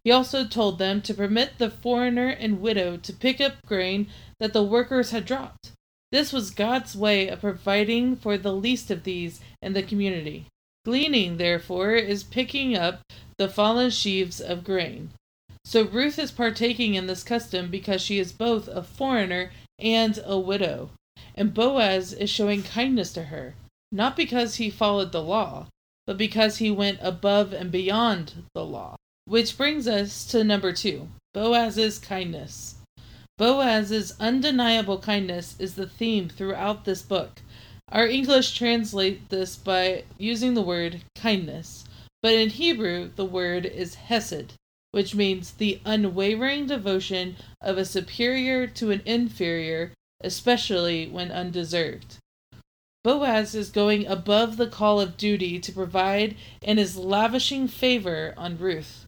He 0.03 0.11
also 0.11 0.45
told 0.47 0.79
them 0.79 1.01
to 1.01 1.13
permit 1.13 1.57
the 1.57 1.69
foreigner 1.69 2.29
and 2.29 2.61
widow 2.61 2.97
to 2.97 3.13
pick 3.13 3.39
up 3.41 3.63
grain 3.65 4.07
that 4.39 4.53
the 4.53 4.63
workers 4.63 5.11
had 5.11 5.25
dropped. 5.25 5.71
This 6.11 6.33
was 6.33 6.49
God's 6.49 6.95
way 6.95 7.27
of 7.27 7.41
providing 7.41 8.15
for 8.15 8.37
the 8.37 8.53
least 8.53 8.89
of 8.89 9.03
these 9.03 9.41
in 9.61 9.73
the 9.73 9.83
community. 9.83 10.47
Gleaning, 10.83 11.37
therefore, 11.37 11.93
is 11.93 12.23
picking 12.23 12.75
up 12.75 13.01
the 13.37 13.47
fallen 13.47 13.91
sheaves 13.91 14.41
of 14.41 14.63
grain. 14.63 15.11
So 15.63 15.83
Ruth 15.83 16.17
is 16.17 16.31
partaking 16.31 16.95
in 16.95 17.07
this 17.07 17.23
custom 17.23 17.69
because 17.69 18.01
she 18.01 18.17
is 18.17 18.31
both 18.31 18.67
a 18.67 18.81
foreigner 18.81 19.51
and 19.77 20.19
a 20.25 20.39
widow. 20.39 20.89
And 21.35 21.53
Boaz 21.53 22.13
is 22.13 22.29
showing 22.29 22.63
kindness 22.63 23.13
to 23.13 23.25
her, 23.25 23.55
not 23.91 24.17
because 24.17 24.55
he 24.55 24.69
followed 24.69 25.11
the 25.11 25.21
law, 25.21 25.67
but 26.07 26.17
because 26.17 26.57
he 26.57 26.71
went 26.71 26.99
above 27.01 27.53
and 27.53 27.71
beyond 27.71 28.43
the 28.53 28.65
law. 28.65 28.95
Which 29.25 29.57
brings 29.57 29.87
us 29.87 30.25
to 30.27 30.43
number 30.43 30.73
two 30.73 31.09
Boaz's 31.33 31.99
kindness. 31.99 32.75
Boaz's 33.37 34.15
undeniable 34.19 34.99
kindness 34.99 35.55
is 35.59 35.75
the 35.75 35.87
theme 35.87 36.27
throughout 36.27 36.85
this 36.85 37.01
book. 37.01 37.41
Our 37.91 38.07
English 38.07 38.53
translate 38.53 39.27
this 39.29 39.57
by 39.57 40.05
using 40.17 40.53
the 40.53 40.61
word 40.61 41.01
kindness, 41.15 41.83
but 42.23 42.33
in 42.33 42.49
Hebrew 42.49 43.11
the 43.13 43.25
word 43.25 43.65
is 43.65 43.95
hesed, 43.95 44.53
which 44.91 45.13
means 45.13 45.51
the 45.51 45.81
unwavering 45.83 46.67
devotion 46.67 47.35
of 47.59 47.77
a 47.77 47.83
superior 47.83 48.65
to 48.65 48.91
an 48.91 49.01
inferior, 49.05 49.91
especially 50.21 51.07
when 51.07 51.31
undeserved. 51.31 52.15
Boaz 53.03 53.55
is 53.55 53.69
going 53.69 54.07
above 54.07 54.55
the 54.55 54.67
call 54.67 55.01
of 55.01 55.17
duty 55.17 55.59
to 55.59 55.73
provide 55.73 56.37
and 56.61 56.79
is 56.79 56.95
lavishing 56.95 57.67
favor 57.67 58.33
on 58.37 58.57
Ruth. 58.57 59.05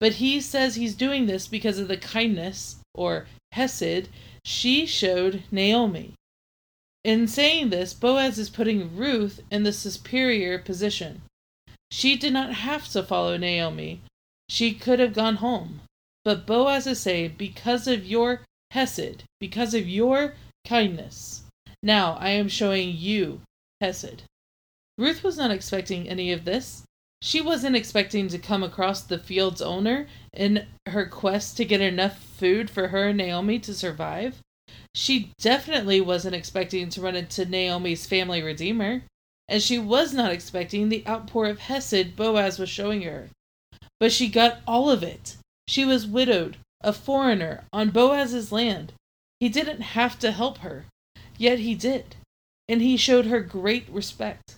But 0.00 0.14
he 0.14 0.40
says 0.40 0.76
he's 0.76 0.94
doing 0.94 1.26
this 1.26 1.48
because 1.48 1.78
of 1.78 1.88
the 1.88 1.98
kindness, 1.98 2.76
or 2.94 3.26
hesed, 3.52 4.08
she 4.42 4.86
showed 4.86 5.42
Naomi. 5.50 6.14
In 7.04 7.26
saying 7.26 7.70
this, 7.70 7.94
Boaz 7.94 8.38
is 8.38 8.48
putting 8.48 8.96
Ruth 8.96 9.40
in 9.50 9.64
the 9.64 9.72
superior 9.72 10.58
position. 10.58 11.22
She 11.90 12.16
did 12.16 12.32
not 12.32 12.54
have 12.54 12.88
to 12.92 13.02
follow 13.02 13.36
Naomi. 13.36 14.02
She 14.48 14.72
could 14.72 15.00
have 15.00 15.12
gone 15.12 15.36
home. 15.36 15.80
But 16.24 16.46
Boaz 16.46 16.86
is 16.86 17.00
saying, 17.00 17.34
because 17.36 17.88
of 17.88 18.06
your 18.06 18.42
hesed, 18.70 19.24
because 19.40 19.74
of 19.74 19.88
your 19.88 20.34
kindness, 20.64 21.42
now 21.82 22.16
I 22.20 22.30
am 22.30 22.48
showing 22.48 22.96
you 22.96 23.40
hesed. 23.80 24.22
Ruth 24.96 25.24
was 25.24 25.36
not 25.36 25.50
expecting 25.50 26.08
any 26.08 26.30
of 26.30 26.44
this. 26.44 26.84
She 27.20 27.40
wasn't 27.40 27.76
expecting 27.76 28.28
to 28.28 28.38
come 28.38 28.62
across 28.62 29.02
the 29.02 29.18
field's 29.18 29.62
owner 29.62 30.06
in 30.32 30.66
her 30.86 31.06
quest 31.06 31.56
to 31.56 31.64
get 31.64 31.80
enough 31.80 32.18
food 32.18 32.70
for 32.70 32.88
her 32.88 33.08
and 33.08 33.18
Naomi 33.18 33.58
to 33.60 33.74
survive. 33.74 34.38
She 34.94 35.32
definitely 35.38 36.00
wasn't 36.00 36.34
expecting 36.34 36.90
to 36.90 37.00
run 37.00 37.16
into 37.16 37.44
Naomi's 37.46 38.06
family 38.06 38.42
redeemer, 38.42 39.02
and 39.48 39.62
she 39.62 39.78
was 39.78 40.12
not 40.12 40.32
expecting 40.32 40.88
the 40.88 41.06
outpour 41.06 41.46
of 41.46 41.60
Hesed 41.60 42.14
Boaz 42.14 42.58
was 42.58 42.68
showing 42.68 43.02
her. 43.02 43.28
But 43.98 44.12
she 44.12 44.28
got 44.28 44.60
all 44.66 44.90
of 44.90 45.02
it. 45.02 45.36
She 45.66 45.84
was 45.84 46.06
widowed, 46.06 46.56
a 46.80 46.92
foreigner, 46.92 47.64
on 47.72 47.90
Boaz's 47.90 48.52
land. 48.52 48.92
He 49.40 49.48
didn't 49.48 49.80
have 49.80 50.18
to 50.20 50.30
help 50.30 50.58
her, 50.58 50.86
yet 51.38 51.58
he 51.58 51.74
did, 51.74 52.16
and 52.68 52.82
he 52.82 52.96
showed 52.96 53.26
her 53.26 53.40
great 53.40 53.88
respect. 53.88 54.56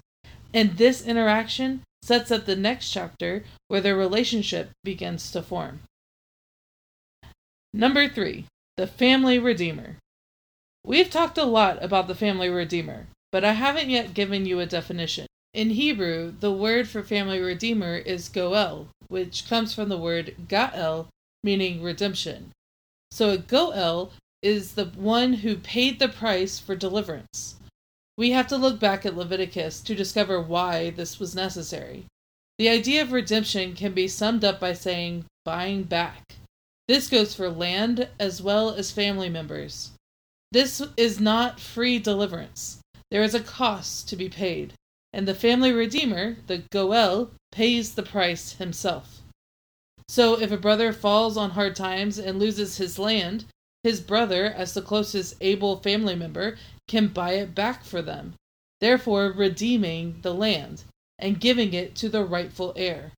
And 0.53 0.77
this 0.77 1.07
interaction 1.07 1.83
sets 2.03 2.31
up 2.31 2.45
the 2.45 2.57
next 2.57 2.91
chapter 2.91 3.45
where 3.69 3.81
their 3.81 3.97
relationship 3.97 4.71
begins 4.83 5.31
to 5.31 5.43
form. 5.43 5.81
Number 7.73 8.09
three, 8.09 8.47
the 8.77 8.87
family 8.87 9.39
redeemer. 9.39 9.97
We've 10.87 11.09
talked 11.09 11.39
a 11.39 11.45
lot 11.45 11.83
about 11.83 12.09
the 12.09 12.15
family 12.15 12.51
redeemer, 12.51 13.07
but 13.33 13.43
I 13.43 13.53
haven't 13.53 13.89
yet 13.89 14.13
given 14.13 14.45
you 14.45 14.61
a 14.61 14.67
definition. 14.67 15.27
In 15.55 15.71
Hebrew, 15.71 16.35
the 16.39 16.53
word 16.53 16.89
for 16.89 17.03
family 17.03 17.41
redeemer 17.41 17.97
is 17.97 18.29
goel, 18.29 18.89
which 19.09 19.49
comes 19.49 19.73
from 19.73 19.89
the 19.89 19.97
word 19.97 20.35
gael, 20.47 21.09
meaning 21.43 21.83
redemption. 21.83 22.53
So 23.11 23.31
a 23.31 23.39
goel 23.39 24.13
is 24.43 24.75
the 24.75 24.87
one 24.87 25.33
who 25.33 25.57
paid 25.57 25.99
the 25.99 26.09
price 26.09 26.59
for 26.59 26.77
deliverance. 26.77 27.57
We 28.19 28.33
have 28.33 28.47
to 28.49 28.59
look 28.59 28.79
back 28.79 29.07
at 29.07 29.17
Leviticus 29.17 29.81
to 29.81 29.95
discover 29.95 30.39
why 30.39 30.91
this 30.91 31.19
was 31.19 31.35
necessary. 31.35 32.05
The 32.59 32.69
idea 32.69 33.01
of 33.01 33.13
redemption 33.13 33.75
can 33.75 33.95
be 33.95 34.07
summed 34.07 34.45
up 34.45 34.61
by 34.61 34.75
saying 34.75 35.25
buying 35.47 35.85
back. 35.85 36.35
This 36.89 37.09
goes 37.09 37.35
for 37.35 37.49
land 37.49 38.09
as 38.21 38.43
well 38.43 38.75
as 38.75 38.93
family 38.93 39.31
members. 39.31 39.93
This 40.55 40.81
is 40.97 41.19
not 41.19 41.59
free 41.59 41.99
deliverance. 41.99 42.79
There 43.11 43.25
is 43.25 43.35
a 43.35 43.41
cost 43.41 44.09
to 44.09 44.15
be 44.15 44.29
paid, 44.29 44.75
and 45.13 45.27
the 45.27 45.35
family 45.35 45.73
redeemer, 45.73 46.37
the 46.47 46.59
Goel, 46.71 47.33
pays 47.51 47.97
the 47.97 48.05
price 48.05 48.53
himself. 48.53 49.23
So 50.09 50.41
if 50.41 50.53
a 50.53 50.57
brother 50.57 50.93
falls 50.93 51.37
on 51.37 51.51
hard 51.51 51.75
times 51.75 52.19
and 52.21 52.39
loses 52.39 52.77
his 52.77 53.01
land, 53.01 53.47
his 53.83 54.01
brother, 54.01 54.47
as 54.47 54.75
the 54.75 54.81
closest 54.81 55.35
able 55.41 55.81
family 55.81 56.15
member, 56.15 56.57
can 56.87 57.09
buy 57.09 57.33
it 57.33 57.57
back 57.57 57.83
for 57.83 58.01
them, 58.01 58.35
therefore 58.81 59.33
redeeming 59.33 60.21
the 60.23 60.35
land 60.35 60.85
and 61.19 61.41
giving 61.41 61.75
it 61.75 61.97
to 61.97 62.09
the 62.09 62.25
rightful 62.25 62.73
heir. 62.77 63.11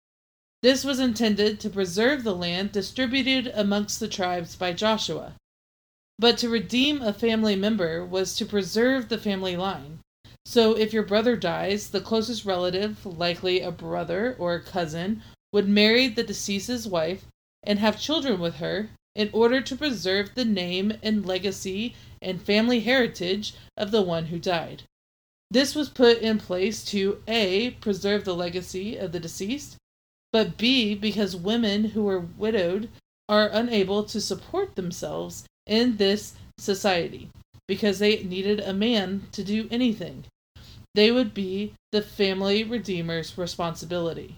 This 0.63 0.85
was 0.85 0.99
intended 0.99 1.61
to 1.61 1.69
preserve 1.69 2.25
the 2.25 2.35
land 2.35 2.73
distributed 2.73 3.53
amongst 3.55 4.01
the 4.01 4.09
tribes 4.09 4.57
by 4.57 4.73
Joshua. 4.73 5.35
But 6.19 6.39
to 6.39 6.49
redeem 6.49 7.03
a 7.03 7.13
family 7.13 7.57
member 7.57 8.05
was 8.05 8.35
to 8.37 8.47
preserve 8.47 9.09
the 9.09 9.19
family 9.19 9.57
line. 9.57 10.01
So 10.47 10.75
if 10.77 10.93
your 10.93 11.03
brother 11.03 11.37
dies, 11.37 11.91
the 11.91 12.01
closest 12.01 12.45
relative, 12.45 13.05
likely 13.05 13.61
a 13.61 13.71
brother 13.71 14.35
or 14.39 14.55
a 14.55 14.63
cousin, 14.63 15.23
would 15.53 15.69
marry 15.69 16.09
the 16.09 16.23
deceased's 16.23 16.87
wife 16.87 17.27
and 17.63 17.79
have 17.79 18.01
children 18.01 18.41
with 18.41 18.57
her 18.57 18.91
in 19.15 19.29
order 19.33 19.61
to 19.61 19.77
preserve 19.77 20.35
the 20.35 20.45
name 20.45 20.93
and 21.03 21.27
legacy 21.27 21.95
and 22.23 22.41
family 22.41 22.81
heritage 22.81 23.55
of 23.77 23.91
the 23.91 24.03
one 24.03 24.27
who 24.27 24.39
died. 24.39 24.85
This 25.51 25.75
was 25.75 25.89
put 25.89 26.19
in 26.19 26.39
place 26.39 26.85
to 26.87 27.23
A. 27.29 27.71
preserve 27.73 28.25
the 28.25 28.35
legacy 28.35 28.97
of 28.97 29.13
the 29.13 29.21
deceased, 29.21 29.77
but 30.33 30.57
B. 30.57 30.95
because 30.95 31.37
women 31.37 31.85
who 31.91 32.05
were 32.05 32.21
widowed 32.21 32.89
are 33.29 33.49
unable 33.49 34.05
to 34.05 34.21
support 34.21 34.77
themselves 34.77 35.45
in 35.67 35.97
this 35.97 36.35
society 36.59 37.29
because 37.69 37.99
they 37.99 38.23
needed 38.23 38.61
a 38.61 38.73
man 38.73 39.27
to 39.33 39.43
do 39.43 39.69
anything. 39.71 40.25
They 40.95 41.11
would 41.11 41.35
be 41.35 41.75
the 41.93 42.03
family 42.03 42.65
redeemer's 42.65 43.37
responsibility. 43.37 44.37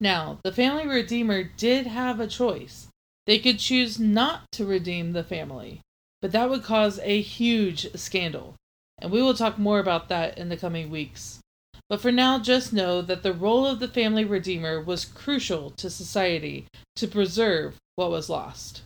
Now, 0.00 0.38
the 0.42 0.52
family 0.52 0.86
redeemer 0.86 1.42
did 1.42 1.86
have 1.86 2.20
a 2.20 2.26
choice. 2.26 2.88
They 3.26 3.38
could 3.38 3.58
choose 3.58 3.98
not 3.98 4.50
to 4.52 4.64
redeem 4.64 5.12
the 5.12 5.24
family, 5.24 5.80
but 6.22 6.32
that 6.32 6.48
would 6.48 6.62
cause 6.62 6.98
a 7.02 7.20
huge 7.20 7.94
scandal. 7.96 8.54
And 8.98 9.10
we 9.10 9.22
will 9.22 9.34
talk 9.34 9.58
more 9.58 9.78
about 9.78 10.08
that 10.08 10.38
in 10.38 10.48
the 10.48 10.56
coming 10.56 10.90
weeks. 10.90 11.40
But 11.88 12.00
for 12.00 12.12
now, 12.12 12.38
just 12.38 12.72
know 12.72 13.02
that 13.02 13.22
the 13.22 13.32
role 13.32 13.66
of 13.66 13.80
the 13.80 13.88
family 13.88 14.24
redeemer 14.24 14.80
was 14.80 15.04
crucial 15.04 15.70
to 15.72 15.90
society 15.90 16.66
to 16.96 17.08
preserve 17.08 17.76
what 17.96 18.10
was 18.10 18.30
lost. 18.30 18.82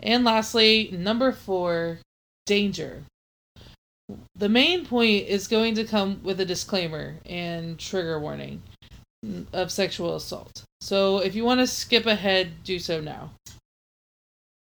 And 0.00 0.24
lastly, 0.24 0.90
number 0.92 1.32
four, 1.32 1.98
danger. 2.46 3.02
The 4.36 4.48
main 4.48 4.86
point 4.86 5.26
is 5.26 5.48
going 5.48 5.74
to 5.74 5.84
come 5.84 6.20
with 6.22 6.40
a 6.40 6.44
disclaimer 6.44 7.16
and 7.26 7.78
trigger 7.78 8.18
warning 8.18 8.62
of 9.52 9.72
sexual 9.72 10.14
assault. 10.16 10.62
So 10.80 11.18
if 11.18 11.34
you 11.34 11.44
want 11.44 11.60
to 11.60 11.66
skip 11.66 12.06
ahead, 12.06 12.62
do 12.64 12.78
so 12.78 13.00
now. 13.00 13.32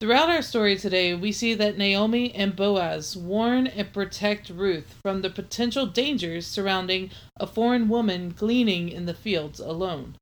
Throughout 0.01 0.29
our 0.29 0.41
story 0.41 0.77
today, 0.77 1.13
we 1.13 1.31
see 1.31 1.53
that 1.53 1.77
Naomi 1.77 2.33
and 2.33 2.55
Boaz 2.55 3.15
warn 3.15 3.67
and 3.67 3.93
protect 3.93 4.49
Ruth 4.49 4.95
from 5.03 5.21
the 5.21 5.29
potential 5.29 5.85
dangers 5.85 6.47
surrounding 6.47 7.11
a 7.39 7.45
foreign 7.45 7.87
woman 7.87 8.33
gleaning 8.35 8.89
in 8.89 9.05
the 9.05 9.13
fields 9.13 9.59
alone. 9.59 10.15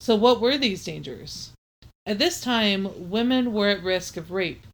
So, 0.00 0.14
what 0.14 0.40
were 0.40 0.56
these 0.56 0.84
dangers? 0.84 1.50
At 2.04 2.18
this 2.18 2.40
time, 2.40 3.10
women 3.10 3.52
were 3.52 3.68
at 3.68 3.82
risk 3.82 4.16
of 4.16 4.30
rape. 4.30 4.66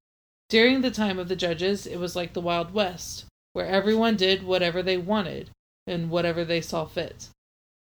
During 0.49 0.81
the 0.81 0.91
time 0.91 1.19
of 1.19 1.29
the 1.29 1.37
judges, 1.37 1.87
it 1.87 1.99
was 1.99 2.17
like 2.17 2.33
the 2.33 2.41
Wild 2.41 2.73
West, 2.73 3.27
where 3.53 3.67
everyone 3.67 4.17
did 4.17 4.43
whatever 4.43 4.83
they 4.83 4.97
wanted 4.97 5.51
and 5.87 6.11
whatever 6.11 6.45
they 6.45 6.63
saw 6.63 6.87
fit. 6.87 7.29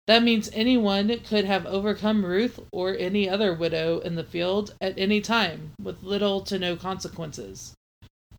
That 0.07 0.23
means 0.23 0.51
anyone 0.53 1.19
could 1.21 1.45
have 1.45 1.67
overcome 1.67 2.25
Ruth 2.25 2.61
or 2.73 2.97
any 2.97 3.29
other 3.29 3.53
widow 3.53 3.99
in 4.01 4.15
the 4.15 4.25
field 4.25 4.75
at 4.81 4.99
any 4.99 5.21
time, 5.21 5.73
with 5.81 6.03
little 6.03 6.41
to 6.43 6.59
no 6.59 6.77
consequences. 6.77 7.75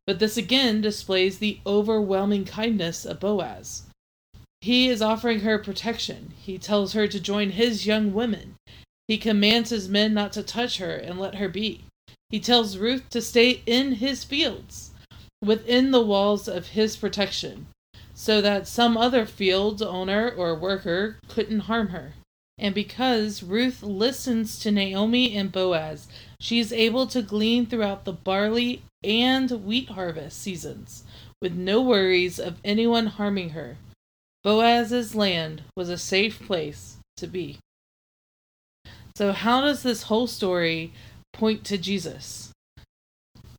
But 0.06 0.20
this 0.20 0.38
again 0.38 0.82
displays 0.82 1.38
the 1.38 1.60
overwhelming 1.66 2.46
kindness 2.46 3.06
of 3.06 3.20
Boaz. 3.20 3.84
He 4.62 4.88
is 4.88 5.02
offering 5.02 5.42
her 5.42 5.60
protection. 5.60 6.34
He 6.38 6.58
tells 6.58 6.94
her 6.94 7.08
to 7.08 7.20
join 7.20 7.52
his 7.52 7.86
young 7.86 8.14
women. 8.14 8.56
He 9.08 9.18
commands 9.18 9.70
his 9.70 9.88
men 9.88 10.14
not 10.14 10.34
to 10.34 10.44
touch 10.44 10.78
her 10.78 10.96
and 10.96 11.20
let 11.20 11.36
her 11.36 11.48
be. 11.48 11.82
He 12.30 12.40
tells 12.40 12.78
Ruth 12.78 13.10
to 13.12 13.22
stay 13.22 13.62
in 13.66 13.94
his 13.94 14.24
fields, 14.24 14.92
within 15.42 15.92
the 15.92 16.02
walls 16.02 16.48
of 16.48 16.70
his 16.70 16.98
protection, 16.98 17.68
so 18.14 18.42
that 18.42 18.68
some 18.68 18.98
other 18.98 19.26
field 19.26 19.82
owner 19.82 20.30
or 20.30 20.56
worker 20.56 21.20
couldn't 21.30 21.62
harm 21.62 21.90
her. 21.90 22.14
And 22.58 22.74
because 22.74 23.44
Ruth 23.44 23.84
listens 23.84 24.60
to 24.60 24.72
Naomi 24.72 25.36
and 25.38 25.52
Boaz, 25.52 26.08
she 26.40 26.60
is 26.60 26.74
able 26.74 27.08
to 27.08 27.22
glean 27.22 27.66
throughout 27.66 28.04
the 28.04 28.14
barley 28.14 28.82
and 29.04 29.50
wheat 29.52 29.90
harvest 29.90 30.42
seasons 30.42 31.04
with 31.42 31.54
no 31.54 31.82
worries 31.82 32.40
of 32.40 32.58
anyone 32.66 33.06
harming 33.08 33.52
her. 33.52 33.78
Boaz's 34.44 35.14
land 35.14 35.64
was 35.76 35.90
a 35.90 35.98
safe 35.98 36.46
place 36.46 36.98
to 37.18 37.28
be. 37.28 37.60
So, 39.17 39.31
how 39.31 39.62
does 39.62 39.81
this 39.81 40.03
whole 40.03 40.27
story 40.27 40.93
point 41.33 41.63
to 41.63 41.77
Jesus? 41.79 42.51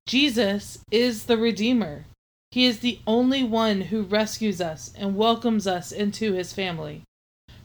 Jesus 0.06 0.78
is 0.92 1.24
the 1.24 1.36
Redeemer. 1.36 2.04
He 2.52 2.64
is 2.64 2.78
the 2.78 3.00
only 3.08 3.42
one 3.42 3.80
who 3.80 4.04
rescues 4.04 4.60
us 4.60 4.92
and 4.96 5.16
welcomes 5.16 5.66
us 5.66 5.90
into 5.90 6.34
his 6.34 6.52
family. 6.52 7.02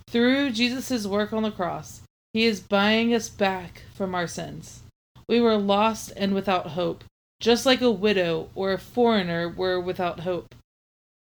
Through 0.10 0.54
Jesus' 0.54 1.06
work 1.06 1.34
on 1.34 1.44
the 1.44 1.52
cross, 1.52 2.02
he 2.34 2.46
is 2.46 2.62
buying 2.62 3.14
us 3.14 3.30
back 3.30 3.84
from 3.94 4.16
our 4.16 4.26
sins. 4.26 4.82
We 5.30 5.40
were 5.40 5.58
lost 5.58 6.14
and 6.18 6.34
without 6.34 6.70
hope, 6.70 7.04
just 7.40 7.64
like 7.64 7.82
a 7.82 7.92
widow 7.92 8.50
or 8.56 8.74
a 8.74 8.80
foreigner 8.80 9.48
were 9.48 9.80
without 9.80 10.22
hope. 10.22 10.56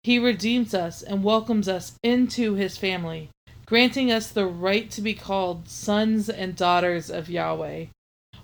He 0.04 0.20
redeems 0.20 0.72
us 0.72 1.02
and 1.02 1.24
welcomes 1.24 1.68
us 1.68 1.96
into 2.04 2.54
his 2.54 2.78
family, 2.78 3.30
granting 3.70 4.10
us 4.10 4.28
the 4.30 4.46
right 4.46 4.90
to 4.90 5.00
be 5.00 5.14
called 5.14 5.68
sons 5.68 6.28
and 6.28 6.56
daughters 6.56 7.08
of 7.08 7.30
Yahweh. 7.30 7.84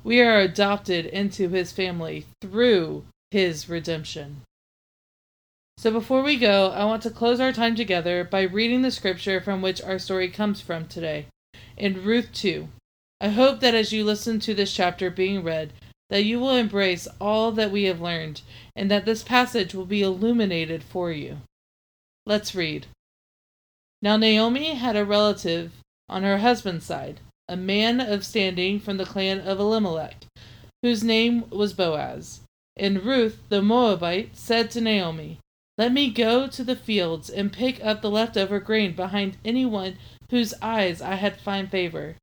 We 0.04 0.20
are 0.20 0.38
adopted 0.38 1.04
into 1.04 1.48
his 1.48 1.72
family 1.72 2.26
through 2.40 3.04
his 3.32 3.68
redemption. 3.68 4.42
So 5.78 5.90
before 5.90 6.22
we 6.22 6.36
go, 6.36 6.70
I 6.70 6.84
want 6.84 7.02
to 7.02 7.10
close 7.10 7.40
our 7.40 7.52
time 7.52 7.74
together 7.74 8.22
by 8.22 8.42
reading 8.42 8.82
the 8.82 8.92
scripture 8.92 9.40
from 9.40 9.62
which 9.62 9.82
our 9.82 9.98
story 9.98 10.28
comes 10.28 10.60
from 10.60 10.86
today, 10.86 11.26
in 11.76 12.04
Ruth 12.04 12.28
2. 12.32 12.68
I 13.20 13.30
hope 13.30 13.58
that 13.58 13.74
as 13.74 13.92
you 13.92 14.04
listen 14.04 14.38
to 14.38 14.54
this 14.54 14.72
chapter 14.72 15.10
being 15.10 15.42
read, 15.42 15.72
that 16.08 16.24
you 16.24 16.38
will 16.38 16.54
embrace 16.54 17.08
all 17.20 17.50
that 17.50 17.72
we 17.72 17.82
have 17.84 18.00
learned, 18.00 18.42
and 18.76 18.88
that 18.92 19.06
this 19.06 19.24
passage 19.24 19.74
will 19.74 19.86
be 19.86 20.02
illuminated 20.02 20.84
for 20.84 21.10
you. 21.10 21.38
Let's 22.26 22.54
read. 22.54 22.86
Now 24.06 24.16
Naomi 24.16 24.74
had 24.74 24.94
a 24.94 25.04
relative 25.04 25.72
on 26.08 26.22
her 26.22 26.38
husband's 26.38 26.86
side, 26.86 27.18
a 27.48 27.56
man 27.56 27.98
of 27.98 28.24
standing 28.24 28.78
from 28.78 28.98
the 28.98 29.04
clan 29.04 29.40
of 29.40 29.58
Elimelech, 29.58 30.26
whose 30.80 31.02
name 31.02 31.50
was 31.50 31.72
Boaz. 31.72 32.42
And 32.76 33.02
Ruth 33.02 33.42
the 33.48 33.60
Moabite 33.60 34.36
said 34.36 34.70
to 34.70 34.80
Naomi, 34.80 35.40
Let 35.76 35.92
me 35.92 36.08
go 36.08 36.46
to 36.46 36.62
the 36.62 36.76
fields 36.76 37.28
and 37.28 37.52
pick 37.52 37.84
up 37.84 38.00
the 38.00 38.08
leftover 38.08 38.60
grain 38.60 38.94
behind 38.94 39.38
anyone 39.44 39.98
whose 40.30 40.54
eyes 40.62 41.02
I 41.02 41.16
had 41.16 41.40
find 41.40 41.68
favor. 41.68 42.14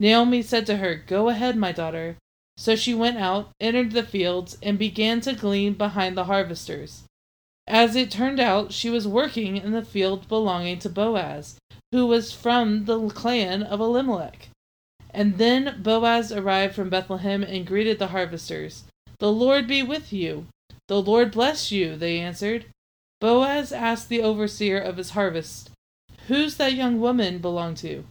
Naomi 0.00 0.40
said 0.40 0.64
to 0.64 0.78
her, 0.78 0.94
Go 0.94 1.28
ahead, 1.28 1.56
my 1.56 1.72
daughter. 1.72 2.16
So 2.56 2.74
she 2.74 2.94
went 2.94 3.18
out, 3.18 3.50
entered 3.60 3.92
the 3.92 4.02
fields, 4.02 4.56
and 4.62 4.78
began 4.78 5.20
to 5.20 5.34
glean 5.34 5.74
behind 5.74 6.16
the 6.16 6.24
harvesters. 6.24 7.02
As 7.68 7.94
it 7.94 8.10
turned 8.10 8.40
out, 8.40 8.72
she 8.72 8.88
was 8.88 9.06
working 9.06 9.58
in 9.58 9.72
the 9.72 9.84
field 9.84 10.26
belonging 10.26 10.78
to 10.78 10.88
Boaz, 10.88 11.58
who 11.92 12.06
was 12.06 12.32
from 12.32 12.86
the 12.86 13.10
clan 13.10 13.62
of 13.62 13.78
Elimelech. 13.78 14.48
And 15.10 15.36
then 15.36 15.82
Boaz 15.82 16.32
arrived 16.32 16.74
from 16.74 16.88
Bethlehem 16.88 17.42
and 17.42 17.66
greeted 17.66 17.98
the 17.98 18.06
harvesters. 18.06 18.84
The 19.18 19.30
Lord 19.30 19.66
be 19.66 19.82
with 19.82 20.14
you. 20.14 20.46
The 20.86 21.02
Lord 21.02 21.30
bless 21.30 21.70
you, 21.70 21.94
they 21.94 22.18
answered. 22.18 22.64
Boaz 23.20 23.70
asked 23.70 24.08
the 24.08 24.22
overseer 24.22 24.78
of 24.78 24.96
his 24.96 25.10
harvest, 25.10 25.70
Who's 26.28 26.56
that 26.56 26.72
young 26.72 27.00
woman 27.00 27.38
belong 27.38 27.74
to? 27.76 28.04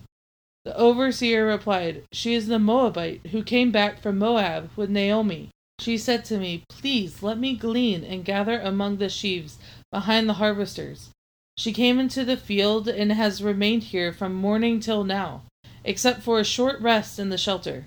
The 0.65 0.77
overseer 0.77 1.47
replied, 1.47 2.03
She 2.11 2.35
is 2.35 2.45
the 2.45 2.59
Moabite 2.59 3.25
who 3.27 3.41
came 3.43 3.71
back 3.71 4.01
from 4.01 4.19
Moab 4.19 4.69
with 4.75 4.91
Naomi. 4.91 5.49
She 5.79 5.97
said 5.97 6.25
to 6.25 6.37
me, 6.37 6.63
Please 6.69 7.23
let 7.23 7.37
me 7.37 7.55
glean 7.55 8.03
and 8.03 8.25
gather 8.25 8.59
among 8.59 8.97
the 8.97 9.09
sheaves 9.09 9.57
behind 9.91 10.27
the 10.27 10.33
harvesters. 10.33 11.11
She 11.57 11.71
came 11.71 11.99
into 11.99 12.25
the 12.25 12.37
field 12.37 12.87
and 12.87 13.11
has 13.11 13.43
remained 13.43 13.83
here 13.83 14.11
from 14.11 14.33
morning 14.33 14.79
till 14.79 15.03
now, 15.03 15.43
except 15.83 16.21
for 16.23 16.39
a 16.39 16.43
short 16.43 16.79
rest 16.81 17.19
in 17.19 17.29
the 17.29 17.37
shelter. 17.37 17.85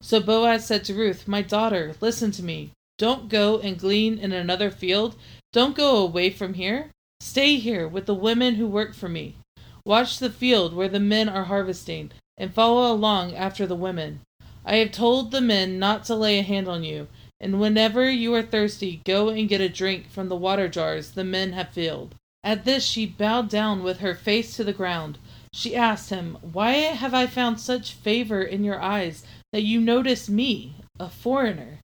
So 0.00 0.20
Boaz 0.20 0.66
said 0.66 0.84
to 0.84 0.94
Ruth, 0.94 1.28
My 1.28 1.42
daughter, 1.42 1.94
listen 2.00 2.30
to 2.32 2.42
me. 2.42 2.72
Don't 2.98 3.28
go 3.28 3.58
and 3.60 3.78
glean 3.78 4.18
in 4.18 4.32
another 4.32 4.70
field. 4.70 5.16
Don't 5.52 5.76
go 5.76 5.96
away 5.96 6.30
from 6.30 6.54
here. 6.54 6.90
Stay 7.20 7.56
here 7.56 7.86
with 7.86 8.06
the 8.06 8.14
women 8.14 8.56
who 8.56 8.66
work 8.66 8.94
for 8.94 9.08
me. 9.08 9.36
Watch 9.84 10.18
the 10.18 10.30
field 10.30 10.74
where 10.74 10.88
the 10.88 11.00
men 11.00 11.28
are 11.28 11.44
harvesting, 11.44 12.10
and 12.36 12.52
follow 12.52 12.92
along 12.92 13.34
after 13.34 13.66
the 13.66 13.76
women. 13.76 14.20
I 14.64 14.76
have 14.76 14.92
told 14.92 15.30
the 15.30 15.40
men 15.40 15.78
not 15.78 16.04
to 16.04 16.14
lay 16.14 16.38
a 16.38 16.42
hand 16.42 16.68
on 16.68 16.84
you, 16.84 17.08
and 17.40 17.60
whenever 17.60 18.10
you 18.10 18.34
are 18.34 18.42
thirsty, 18.42 19.00
go 19.04 19.28
and 19.28 19.48
get 19.48 19.60
a 19.60 19.68
drink 19.68 20.10
from 20.10 20.28
the 20.28 20.36
water 20.36 20.68
jars 20.68 21.12
the 21.12 21.24
men 21.24 21.52
have 21.52 21.70
filled. 21.70 22.14
At 22.42 22.64
this 22.64 22.84
she 22.84 23.06
bowed 23.06 23.48
down 23.48 23.82
with 23.82 24.00
her 24.00 24.14
face 24.14 24.56
to 24.56 24.64
the 24.64 24.72
ground. 24.72 25.18
She 25.52 25.76
asked 25.76 26.10
him, 26.10 26.38
Why 26.40 26.72
have 26.72 27.14
I 27.14 27.26
found 27.26 27.60
such 27.60 27.92
favor 27.92 28.42
in 28.42 28.64
your 28.64 28.80
eyes 28.80 29.24
that 29.52 29.62
you 29.62 29.80
notice 29.80 30.28
me, 30.28 30.74
a 30.98 31.08
foreigner? 31.08 31.78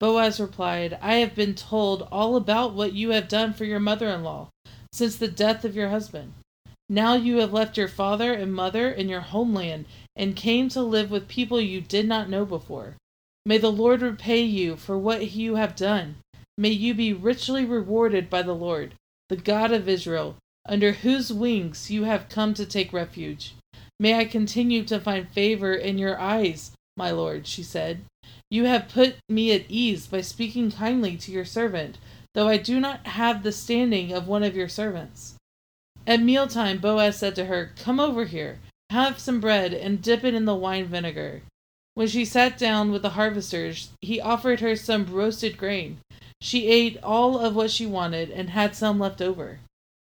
Boaz 0.00 0.40
replied, 0.40 0.98
I 1.00 1.14
have 1.14 1.34
been 1.34 1.54
told 1.54 2.02
all 2.12 2.36
about 2.36 2.74
what 2.74 2.92
you 2.92 3.10
have 3.10 3.28
done 3.28 3.52
for 3.52 3.64
your 3.64 3.80
mother 3.80 4.08
in 4.08 4.22
law 4.22 4.50
since 4.92 5.16
the 5.16 5.28
death 5.28 5.64
of 5.64 5.74
your 5.74 5.88
husband. 5.88 6.34
Now 6.88 7.14
you 7.14 7.38
have 7.38 7.52
left 7.52 7.76
your 7.76 7.88
father 7.88 8.32
and 8.32 8.54
mother 8.54 8.88
and 8.88 9.08
your 9.08 9.20
homeland 9.20 9.86
and 10.14 10.36
came 10.36 10.68
to 10.68 10.82
live 10.82 11.10
with 11.10 11.28
people 11.28 11.60
you 11.60 11.80
did 11.80 12.06
not 12.06 12.28
know 12.28 12.44
before. 12.44 12.96
May 13.46 13.58
the 13.58 13.72
Lord 13.72 14.00
repay 14.00 14.42
you 14.42 14.76
for 14.76 14.96
what 14.96 15.32
you 15.32 15.56
have 15.56 15.76
done. 15.76 16.16
May 16.56 16.70
you 16.70 16.94
be 16.94 17.12
richly 17.12 17.64
rewarded 17.64 18.30
by 18.30 18.42
the 18.42 18.54
Lord, 18.54 18.94
the 19.28 19.36
God 19.36 19.70
of 19.70 19.88
Israel, 19.88 20.36
under 20.66 20.92
whose 20.92 21.32
wings 21.32 21.90
you 21.90 22.04
have 22.04 22.30
come 22.30 22.54
to 22.54 22.64
take 22.64 22.92
refuge. 22.92 23.54
May 24.00 24.18
I 24.18 24.24
continue 24.24 24.82
to 24.84 24.98
find 24.98 25.28
favor 25.28 25.74
in 25.74 25.98
your 25.98 26.18
eyes, 26.18 26.72
my 26.96 27.10
Lord, 27.10 27.46
she 27.46 27.62
said. 27.62 28.04
You 28.50 28.64
have 28.64 28.88
put 28.88 29.16
me 29.28 29.52
at 29.52 29.66
ease 29.68 30.06
by 30.06 30.22
speaking 30.22 30.70
kindly 30.70 31.16
to 31.18 31.32
your 31.32 31.44
servant, 31.44 31.98
though 32.34 32.48
I 32.48 32.56
do 32.56 32.80
not 32.80 33.06
have 33.06 33.42
the 33.42 33.52
standing 33.52 34.12
of 34.12 34.26
one 34.26 34.42
of 34.42 34.56
your 34.56 34.68
servants. 34.68 35.34
At 36.06 36.20
mealtime, 36.20 36.78
Boaz 36.78 37.18
said 37.18 37.34
to 37.36 37.46
her, 37.46 37.72
Come 37.76 38.00
over 38.00 38.24
here, 38.24 38.60
have 38.90 39.18
some 39.18 39.40
bread, 39.40 39.74
and 39.74 40.00
dip 40.00 40.24
it 40.24 40.34
in 40.34 40.44
the 40.44 40.54
wine 40.54 40.86
vinegar. 40.86 41.42
When 41.94 42.08
she 42.08 42.24
sat 42.24 42.58
down 42.58 42.90
with 42.90 43.02
the 43.02 43.10
harvesters, 43.10 43.90
he 44.00 44.20
offered 44.20 44.60
her 44.60 44.74
some 44.74 45.06
roasted 45.06 45.56
grain. 45.56 45.98
She 46.40 46.66
ate 46.66 46.98
all 47.02 47.38
of 47.38 47.54
what 47.54 47.70
she 47.70 47.86
wanted 47.86 48.30
and 48.30 48.50
had 48.50 48.74
some 48.74 48.98
left 48.98 49.22
over. 49.22 49.60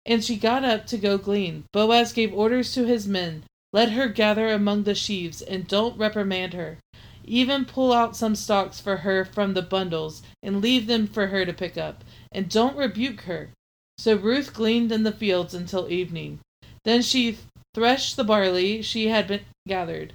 And 0.05 0.23
she 0.23 0.37
got 0.37 0.63
up 0.63 0.87
to 0.87 0.97
go 0.97 1.17
glean. 1.17 1.65
Boaz 1.73 2.13
gave 2.13 2.33
orders 2.33 2.73
to 2.73 2.85
his 2.85 3.07
men 3.07 3.43
Let 3.73 3.91
her 3.91 4.07
gather 4.07 4.49
among 4.49 4.83
the 4.83 4.95
sheaves, 4.95 5.41
and 5.41 5.67
don't 5.67 5.97
reprimand 5.97 6.53
her. 6.53 6.77
Even 7.25 7.65
pull 7.65 7.91
out 7.91 8.15
some 8.15 8.35
stalks 8.35 8.79
for 8.79 8.97
her 8.97 9.25
from 9.25 9.53
the 9.53 9.61
bundles, 9.61 10.21
and 10.41 10.61
leave 10.61 10.87
them 10.87 11.07
for 11.07 11.27
her 11.27 11.45
to 11.45 11.53
pick 11.53 11.77
up. 11.77 12.05
And 12.31 12.49
don't 12.49 12.77
rebuke 12.77 13.21
her. 13.21 13.49
So 13.97 14.15
Ruth 14.15 14.53
gleaned 14.53 14.91
in 14.91 15.03
the 15.03 15.11
fields 15.11 15.53
until 15.53 15.89
evening. 15.91 16.39
Then 16.85 17.01
she 17.01 17.37
threshed 17.73 18.15
the 18.15 18.23
barley 18.23 18.81
she 18.81 19.07
had 19.07 19.27
been 19.27 19.41
gathered, 19.67 20.13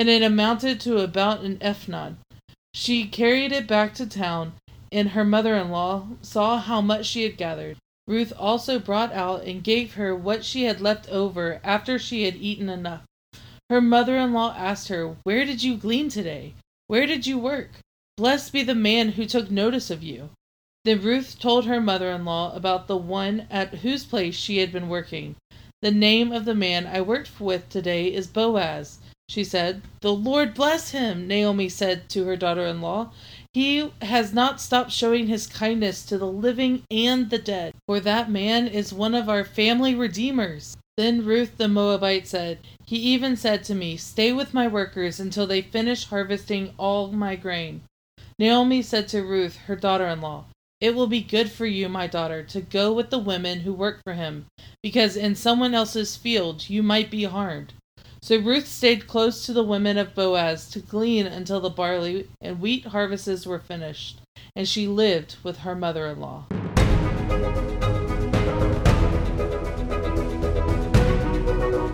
and 0.00 0.08
it 0.08 0.22
amounted 0.22 0.80
to 0.80 0.96
about 0.96 1.42
an 1.42 1.58
ephah. 1.60 2.12
She 2.72 3.06
carried 3.06 3.52
it 3.52 3.66
back 3.66 3.92
to 3.96 4.06
town, 4.06 4.54
and 4.90 5.10
her 5.10 5.26
mother 5.26 5.54
in 5.54 5.68
law 5.68 6.08
saw 6.22 6.56
how 6.56 6.80
much 6.80 7.04
she 7.04 7.24
had 7.24 7.36
gathered. 7.36 7.76
Ruth 8.06 8.32
also 8.38 8.78
brought 8.78 9.12
out 9.12 9.44
and 9.44 9.62
gave 9.62 9.94
her 9.94 10.16
what 10.16 10.42
she 10.42 10.64
had 10.64 10.80
left 10.80 11.06
over 11.10 11.60
after 11.62 11.98
she 11.98 12.22
had 12.22 12.36
eaten 12.36 12.70
enough. 12.70 13.02
Her 13.68 13.82
mother 13.82 14.16
in 14.16 14.32
law 14.32 14.54
asked 14.56 14.88
her, 14.88 15.16
Where 15.24 15.44
did 15.44 15.62
you 15.62 15.76
glean 15.76 16.08
today? 16.08 16.54
Where 16.86 17.04
did 17.04 17.26
you 17.26 17.36
work? 17.36 17.72
Blessed 18.16 18.54
be 18.54 18.62
the 18.62 18.74
man 18.74 19.10
who 19.10 19.26
took 19.26 19.50
notice 19.50 19.90
of 19.90 20.02
you. 20.02 20.30
Then 20.86 21.02
Ruth 21.02 21.38
told 21.38 21.66
her 21.66 21.78
mother 21.78 22.10
in 22.10 22.24
law 22.24 22.56
about 22.56 22.86
the 22.86 22.96
one 22.96 23.46
at 23.50 23.74
whose 23.74 24.06
place 24.06 24.34
she 24.34 24.60
had 24.60 24.72
been 24.72 24.88
working. 24.88 25.36
The 25.82 25.90
name 25.90 26.32
of 26.32 26.46
the 26.46 26.54
man 26.54 26.86
I 26.86 27.02
worked 27.02 27.38
with 27.38 27.68
today 27.68 28.10
is 28.10 28.26
Boaz, 28.26 28.98
she 29.30 29.44
said. 29.44 29.80
The 30.00 30.12
Lord 30.12 30.54
bless 30.54 30.90
him, 30.90 31.28
Naomi 31.28 31.68
said 31.68 32.08
to 32.08 32.24
her 32.24 32.34
daughter 32.36 32.66
in 32.66 32.80
law. 32.80 33.12
He 33.54 33.92
has 34.02 34.32
not 34.32 34.60
stopped 34.60 34.90
showing 34.90 35.28
his 35.28 35.46
kindness 35.46 36.04
to 36.06 36.18
the 36.18 36.26
living 36.26 36.82
and 36.90 37.30
the 37.30 37.38
dead, 37.38 37.74
for 37.86 38.00
that 38.00 38.28
man 38.28 38.66
is 38.66 38.92
one 38.92 39.14
of 39.14 39.28
our 39.28 39.44
family 39.44 39.94
redeemers. 39.94 40.76
Then 40.96 41.24
Ruth 41.24 41.58
the 41.58 41.68
Moabite 41.68 42.26
said, 42.26 42.58
He 42.84 42.96
even 42.96 43.36
said 43.36 43.62
to 43.64 43.74
me, 43.76 43.96
Stay 43.96 44.32
with 44.32 44.52
my 44.52 44.66
workers 44.66 45.20
until 45.20 45.46
they 45.46 45.62
finish 45.62 46.06
harvesting 46.06 46.74
all 46.76 47.12
my 47.12 47.36
grain. 47.36 47.82
Naomi 48.36 48.82
said 48.82 49.06
to 49.08 49.22
Ruth, 49.22 49.58
her 49.66 49.76
daughter 49.76 50.08
in 50.08 50.20
law, 50.20 50.46
It 50.80 50.96
will 50.96 51.06
be 51.06 51.20
good 51.20 51.52
for 51.52 51.66
you, 51.66 51.88
my 51.88 52.08
daughter, 52.08 52.42
to 52.42 52.60
go 52.60 52.92
with 52.92 53.10
the 53.10 53.18
women 53.20 53.60
who 53.60 53.72
work 53.72 54.00
for 54.02 54.14
him, 54.14 54.46
because 54.82 55.16
in 55.16 55.36
someone 55.36 55.72
else's 55.72 56.16
field 56.16 56.68
you 56.68 56.82
might 56.82 57.12
be 57.12 57.24
harmed. 57.24 57.74
So 58.22 58.38
Ruth 58.38 58.68
stayed 58.68 59.06
close 59.06 59.46
to 59.46 59.54
the 59.54 59.64
women 59.64 59.96
of 59.96 60.14
Boaz 60.14 60.68
to 60.70 60.80
glean 60.80 61.26
until 61.26 61.58
the 61.58 61.70
barley 61.70 62.28
and 62.42 62.60
wheat 62.60 62.84
harvests 62.84 63.46
were 63.46 63.58
finished, 63.58 64.20
and 64.54 64.68
she 64.68 64.86
lived 64.86 65.36
with 65.42 65.60
her 65.60 65.74
mother 65.74 66.06
in 66.06 66.20
law. 66.20 66.44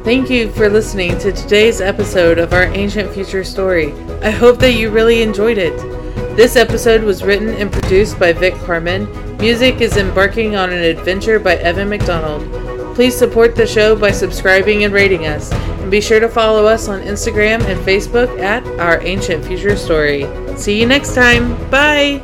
Thank 0.03 0.29
you 0.29 0.51
for 0.51 0.69
listening 0.69 1.17
to 1.19 1.31
today's 1.31 1.81
episode 1.81 2.39
of 2.39 2.53
our 2.53 2.65
Ancient 2.65 3.13
Future 3.13 3.45
Story. 3.45 3.93
I 4.21 4.31
hope 4.31 4.59
that 4.59 4.73
you 4.73 4.91
really 4.91 5.23
enjoyed 5.23 5.59
it. 5.59 5.77
This 6.37 6.57
episode 6.57 7.05
was 7.05 7.23
written 7.23 7.51
and 7.51 7.73
produced 7.73 8.19
by 8.19 8.33
Vic 8.33 8.55
Harmon. 8.55 9.07
Music 9.39 9.81
is 9.81 9.97
Embarking 9.97 10.57
on 10.57 10.73
an 10.73 10.83
Adventure 10.83 11.39
by 11.39 11.55
Evan 11.57 11.89
McDonald. 11.89 12.76
Please 12.97 13.15
support 13.15 13.55
the 13.55 13.67
show 13.67 13.95
by 13.95 14.11
subscribing 14.11 14.85
and 14.85 14.95
rating 14.95 15.27
us. 15.27 15.53
And 15.53 15.91
be 15.91 16.01
sure 16.01 16.19
to 16.19 16.31
follow 16.31 16.65
us 16.65 16.89
on 16.89 17.03
Instagram 17.03 17.61
and 17.65 17.79
Facebook 17.81 18.41
at 18.41 18.67
Our 18.81 19.03
Ancient 19.03 19.45
Future 19.45 19.77
Story. 19.77 20.27
See 20.57 20.81
you 20.81 20.87
next 20.87 21.15
time. 21.15 21.55
Bye. 21.71 22.23